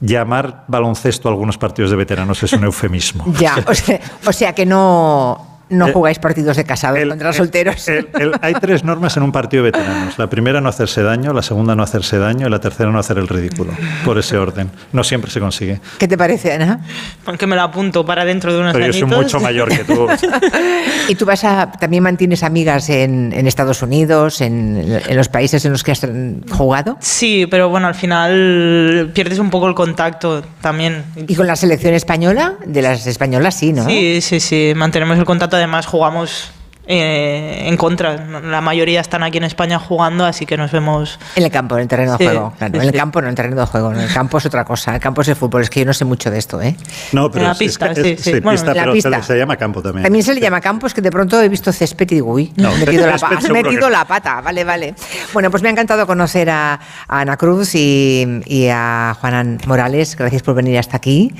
llamar 0.00 0.64
baloncesto 0.68 1.28
a 1.28 1.32
algunos 1.32 1.58
partidos 1.58 1.90
de 1.90 1.96
veteranos 1.96 2.42
es 2.42 2.52
un 2.52 2.64
eufemismo. 2.64 3.24
Ya, 3.38 3.56
o 3.66 3.74
sea, 3.74 4.00
o 4.26 4.32
sea 4.32 4.54
que 4.54 4.66
no, 4.66 5.47
no 5.70 5.88
Eh, 5.88 5.92
jugáis 5.92 6.18
partidos 6.18 6.56
de 6.56 6.64
casados 6.64 6.98
El- 6.98 7.08
contra 7.10 7.28
el- 7.30 7.34
solteros. 7.34 7.88
el- 7.88 8.08
el- 8.18 8.32
hay 8.40 8.54
tres 8.54 8.84
normas 8.84 9.16
en 9.16 9.22
un 9.22 9.32
partido 9.32 9.62
de 9.64 9.70
veteranos. 9.70 10.18
La 10.18 10.28
primera 10.28 10.60
no 10.60 10.68
hacerse 10.68 11.02
daño, 11.02 11.32
la 11.32 11.42
segunda 11.42 11.74
no 11.74 11.82
hacerse 11.82 12.18
daño 12.18 12.46
y 12.46 12.50
la 12.50 12.58
tercera 12.60 12.90
no 12.90 12.98
hacer 12.98 13.18
el 13.18 13.28
ridículo. 13.28 13.72
Por 14.04 14.18
ese 14.18 14.36
orden. 14.38 14.70
No 14.92 15.04
siempre 15.04 15.30
se 15.30 15.40
consigue. 15.40 15.80
¿Qué 15.98 16.08
te 16.08 16.16
parece, 16.16 16.52
Ana? 16.52 16.80
Aunque 17.26 17.46
me 17.46 17.56
la 17.56 17.64
apunto 17.64 18.04
para 18.06 18.24
dentro 18.24 18.52
de 18.52 18.60
unos 18.60 18.72
Pero 18.72 18.86
yo 18.86 18.92
soy 18.92 19.02
añitos. 19.02 19.22
mucho 19.24 19.40
mayor 19.40 19.68
que 19.68 19.84
tú. 19.84 20.06
¿Y 21.08 21.14
tú 21.14 21.24
vas 21.26 21.44
a, 21.44 21.70
también 21.72 22.02
mantienes 22.02 22.42
amigas 22.42 22.88
en, 22.90 23.32
en 23.34 23.46
Estados 23.46 23.82
Unidos, 23.82 24.40
en, 24.40 25.00
en 25.06 25.16
los 25.16 25.28
países 25.28 25.64
en 25.64 25.72
los 25.72 25.82
que 25.82 25.92
has 25.92 26.06
jugado? 26.50 26.96
Sí, 27.00 27.46
pero 27.50 27.68
bueno, 27.68 27.86
al 27.88 27.94
final 27.94 29.10
pierdes 29.14 29.38
un 29.38 29.50
poco 29.50 29.68
el 29.68 29.74
contacto 29.74 30.42
también. 30.60 31.04
¿Y 31.26 31.34
con 31.34 31.46
la 31.46 31.56
selección 31.56 31.94
española? 31.94 32.54
De 32.66 32.82
las 32.82 33.06
españolas 33.06 33.54
sí, 33.54 33.72
¿no? 33.72 33.86
Sí, 33.86 34.20
sí, 34.20 34.40
sí, 34.40 34.72
mantenemos 34.76 35.18
el 35.18 35.24
contacto. 35.24 35.57
Además, 35.58 35.86
jugamos 35.86 36.52
eh, 36.90 37.64
en 37.68 37.76
contra. 37.76 38.16
La 38.40 38.60
mayoría 38.60 39.00
están 39.00 39.22
aquí 39.22 39.36
en 39.38 39.44
España 39.44 39.78
jugando, 39.78 40.24
así 40.24 40.46
que 40.46 40.56
nos 40.56 40.72
vemos. 40.72 41.18
En 41.36 41.44
el 41.44 41.50
campo, 41.50 41.76
en 41.76 41.82
el 41.82 41.88
terreno 41.88 42.12
de 42.12 42.18
Sí, 42.18 42.24
juego. 42.24 42.54
Claro, 42.58 42.72
sí, 42.72 42.76
en 42.78 42.82
el 42.86 42.90
sí. 42.92 42.96
campo 42.98 43.20
no, 43.20 43.26
en 43.26 43.30
el 43.30 43.34
terreno 43.36 43.56
de 43.60 43.66
juego. 43.66 43.92
En 43.92 44.00
el 44.00 44.12
campo 44.12 44.38
es 44.38 44.46
otra 44.46 44.64
cosa. 44.64 44.94
El 44.94 45.00
campo 45.00 45.20
es 45.20 45.28
el 45.28 45.36
fútbol. 45.36 45.62
Es 45.62 45.70
que 45.70 45.80
yo 45.80 45.86
no 45.86 45.92
sé 45.92 46.04
mucho 46.06 46.30
de 46.30 46.38
esto, 46.38 46.60
¿eh? 46.62 46.74
No, 47.12 47.30
pero 47.30 47.42
En 47.42 47.46
la 47.48 47.52
es- 47.52 47.58
pista, 47.58 47.86
es, 47.90 47.94
que- 47.98 48.02
sí, 48.02 48.10
es- 48.12 48.20
sí. 48.22 48.24
sí, 48.34 48.40
Bueno, 48.40 48.52
pista, 48.52 48.70
en 48.70 48.76
la 48.78 48.82
pero 48.84 48.92
pista. 48.94 49.22
Se, 49.22 49.36
llama 49.38 49.56
campo 49.56 49.82
también. 49.82 50.02
También 50.04 50.24
se 50.24 50.32
le 50.34 50.40
llama 50.40 50.60
campo, 50.62 50.86
es 50.86 50.94
que 50.94 51.02
de 51.02 51.10
pronto 51.10 51.40
he 51.42 51.48
visto 51.50 51.70
césped 51.72 52.10
y 52.10 52.14
digo, 52.16 52.32
uy, 52.32 52.52
No, 52.56 52.68
has 52.70 52.78
metido, 52.78 53.06
la, 53.06 53.14
has 53.14 53.22
que 53.44 53.52
metido 53.52 53.82
no. 53.82 53.90
la 53.90 54.04
pata. 54.06 54.40
Vale, 54.40 54.64
vale. 54.64 54.94
Bueno, 55.34 55.50
pues 55.50 55.62
me 55.62 55.68
ha 55.68 55.72
encantado 55.72 56.06
conocer 56.06 56.48
a, 56.48 56.74
a 57.06 57.20
Ana 57.20 57.36
Cruz 57.36 57.74
y, 57.74 58.40
y 58.46 58.68
a 58.68 59.14
Juanan 59.20 59.58
Morales. 59.66 60.16
Gracias 60.16 60.42
por 60.42 60.54
venir 60.54 60.78
hasta 60.78 60.96
aquí. 60.96 61.34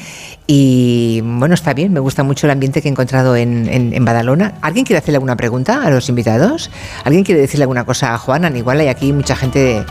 Y 0.47 1.21
bueno, 1.25 1.55
está 1.55 1.75
bien, 1.75 1.93
me 1.93 2.00
gusta 2.00 2.23
mucho 2.23 2.47
el 2.47 2.50
ambiente 2.50 2.81
que 2.81 2.88
he 2.88 2.90
encontrado 2.90 3.37
en, 3.37 3.69
en- 3.69 3.93
en 3.93 4.05
Badalona. 4.05 4.55
¿Alguien 4.62 4.85
quiere 4.87 4.99
hacerle 4.99 5.17
alguna 5.17 5.37
pregunta 5.38 5.83
a 5.83 5.88
los 5.88 6.11
invitados? 6.11 6.71
¿Alguien 7.04 7.25
quiere 7.25 7.40
decirle 7.40 7.62
alguna 7.62 7.87
cosa 7.87 8.12
a 8.12 8.18
Juanan? 8.18 8.54
Igual 8.54 8.80
hay 8.80 8.88
aquí 8.88 9.14
mucha 9.14 9.35
gente. 9.35 9.87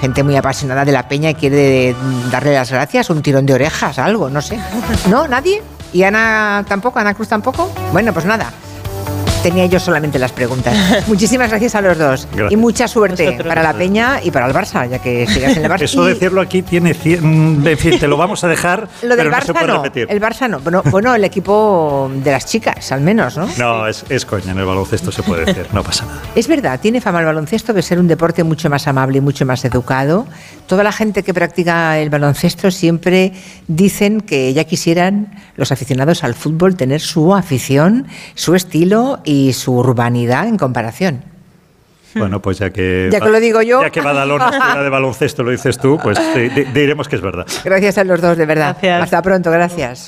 Gente 0.00 0.22
muy 0.22 0.36
apasionada 0.36 0.84
de 0.84 0.92
la 0.92 1.08
peña 1.08 1.30
y 1.30 1.34
quiere 1.34 1.92
darle 2.30 2.54
las 2.54 2.70
gracias, 2.70 3.10
un 3.10 3.20
tirón 3.20 3.46
de 3.46 3.54
orejas, 3.54 3.98
algo, 3.98 4.30
no 4.30 4.40
sé. 4.40 4.56
¿No? 5.10 5.26
¿Nadie? 5.26 5.60
¿Y 5.92 6.04
Ana 6.04 6.64
tampoco? 6.68 7.00
¿Ana 7.00 7.14
Cruz 7.14 7.26
tampoco? 7.26 7.72
Bueno, 7.92 8.12
pues 8.12 8.24
nada. 8.24 8.52
Tenía 9.48 9.64
yo 9.66 9.80
solamente 9.80 10.18
las 10.18 10.32
preguntas. 10.32 10.74
Muchísimas 11.08 11.48
gracias 11.48 11.74
a 11.74 11.80
los 11.80 11.96
dos. 11.96 12.28
Gracias. 12.32 12.52
Y 12.52 12.56
mucha 12.56 12.86
suerte 12.86 13.38
para 13.46 13.62
la 13.62 13.72
Peña 13.72 14.20
y 14.22 14.30
para 14.30 14.46
el 14.46 14.52
Barça, 14.52 14.86
ya 14.88 14.98
que 14.98 15.26
sigas 15.26 15.56
en 15.56 15.64
el 15.64 15.70
Barça. 15.72 15.82
Eso 15.84 16.06
Y 16.08 16.12
decirlo 16.12 16.40
aquí 16.42 16.60
tiene. 16.62 16.94
cien- 16.94 17.66
En 17.66 17.78
fin, 17.78 17.98
te 17.98 18.06
lo 18.06 18.16
vamos 18.18 18.44
a 18.44 18.48
dejar. 18.48 18.88
lo 19.02 19.08
del 19.16 19.16
pero 19.16 19.30
no 19.30 19.36
Barça 19.36 19.46
se 19.46 19.52
puede 19.54 19.66
no. 19.68 19.82
repetir. 19.82 20.06
El 20.10 20.20
Barça 20.20 20.50
no. 20.50 20.60
Bueno, 20.60 20.82
bueno, 20.90 21.14
el 21.14 21.24
equipo 21.24 22.10
de 22.22 22.30
las 22.30 22.44
chicas, 22.44 22.92
al 22.92 23.00
menos, 23.00 23.36
¿no? 23.38 23.48
No, 23.56 23.86
es, 23.86 24.04
es 24.10 24.26
coña. 24.26 24.52
En 24.52 24.58
el 24.58 24.66
baloncesto 24.66 25.10
se 25.10 25.22
puede 25.22 25.46
decir. 25.46 25.66
No 25.72 25.82
pasa 25.82 26.04
nada. 26.04 26.20
Es 26.34 26.46
verdad, 26.46 26.78
tiene 26.80 27.00
fama 27.00 27.20
el 27.20 27.26
baloncesto 27.26 27.72
de 27.72 27.80
ser 27.82 27.98
un 27.98 28.06
deporte 28.08 28.44
mucho 28.44 28.68
más 28.68 28.86
amable 28.86 29.18
y 29.18 29.20
mucho 29.22 29.46
más 29.46 29.64
educado. 29.64 30.26
Toda 30.66 30.82
la 30.84 30.92
gente 30.92 31.22
que 31.22 31.32
practica 31.32 31.98
el 31.98 32.10
baloncesto 32.10 32.70
siempre 32.70 33.32
dicen 33.66 34.20
que 34.20 34.52
ya 34.52 34.64
quisieran 34.64 35.34
los 35.56 35.72
aficionados 35.72 36.22
al 36.24 36.34
fútbol 36.34 36.76
tener 36.76 37.00
su 37.00 37.34
afición, 37.34 38.06
su 38.34 38.54
estilo 38.54 39.20
y 39.24 39.37
su 39.52 39.74
urbanidad 39.74 40.46
en 40.46 40.56
comparación. 40.56 41.22
Bueno, 42.14 42.40
pues 42.40 42.58
ya 42.58 42.70
que. 42.70 43.08
Ya 43.12 43.20
que 43.20 43.28
lo 43.28 43.38
digo 43.38 43.60
yo. 43.62 43.82
Ya 43.82 43.90
que 43.90 44.00
Badalona 44.00 44.48
es 44.50 44.56
fuera 44.56 44.82
de 44.82 44.88
baloncesto, 44.88 45.42
lo 45.42 45.50
dices 45.50 45.78
tú, 45.78 45.98
pues 46.02 46.18
di- 46.34 46.48
di- 46.48 46.64
diremos 46.72 47.06
que 47.08 47.16
es 47.16 47.22
verdad. 47.22 47.46
Gracias 47.64 47.98
a 47.98 48.04
los 48.04 48.20
dos, 48.20 48.36
de 48.36 48.46
verdad. 48.46 48.70
Gracias. 48.80 49.02
Hasta 49.04 49.22
pronto, 49.22 49.50
gracias. 49.50 50.06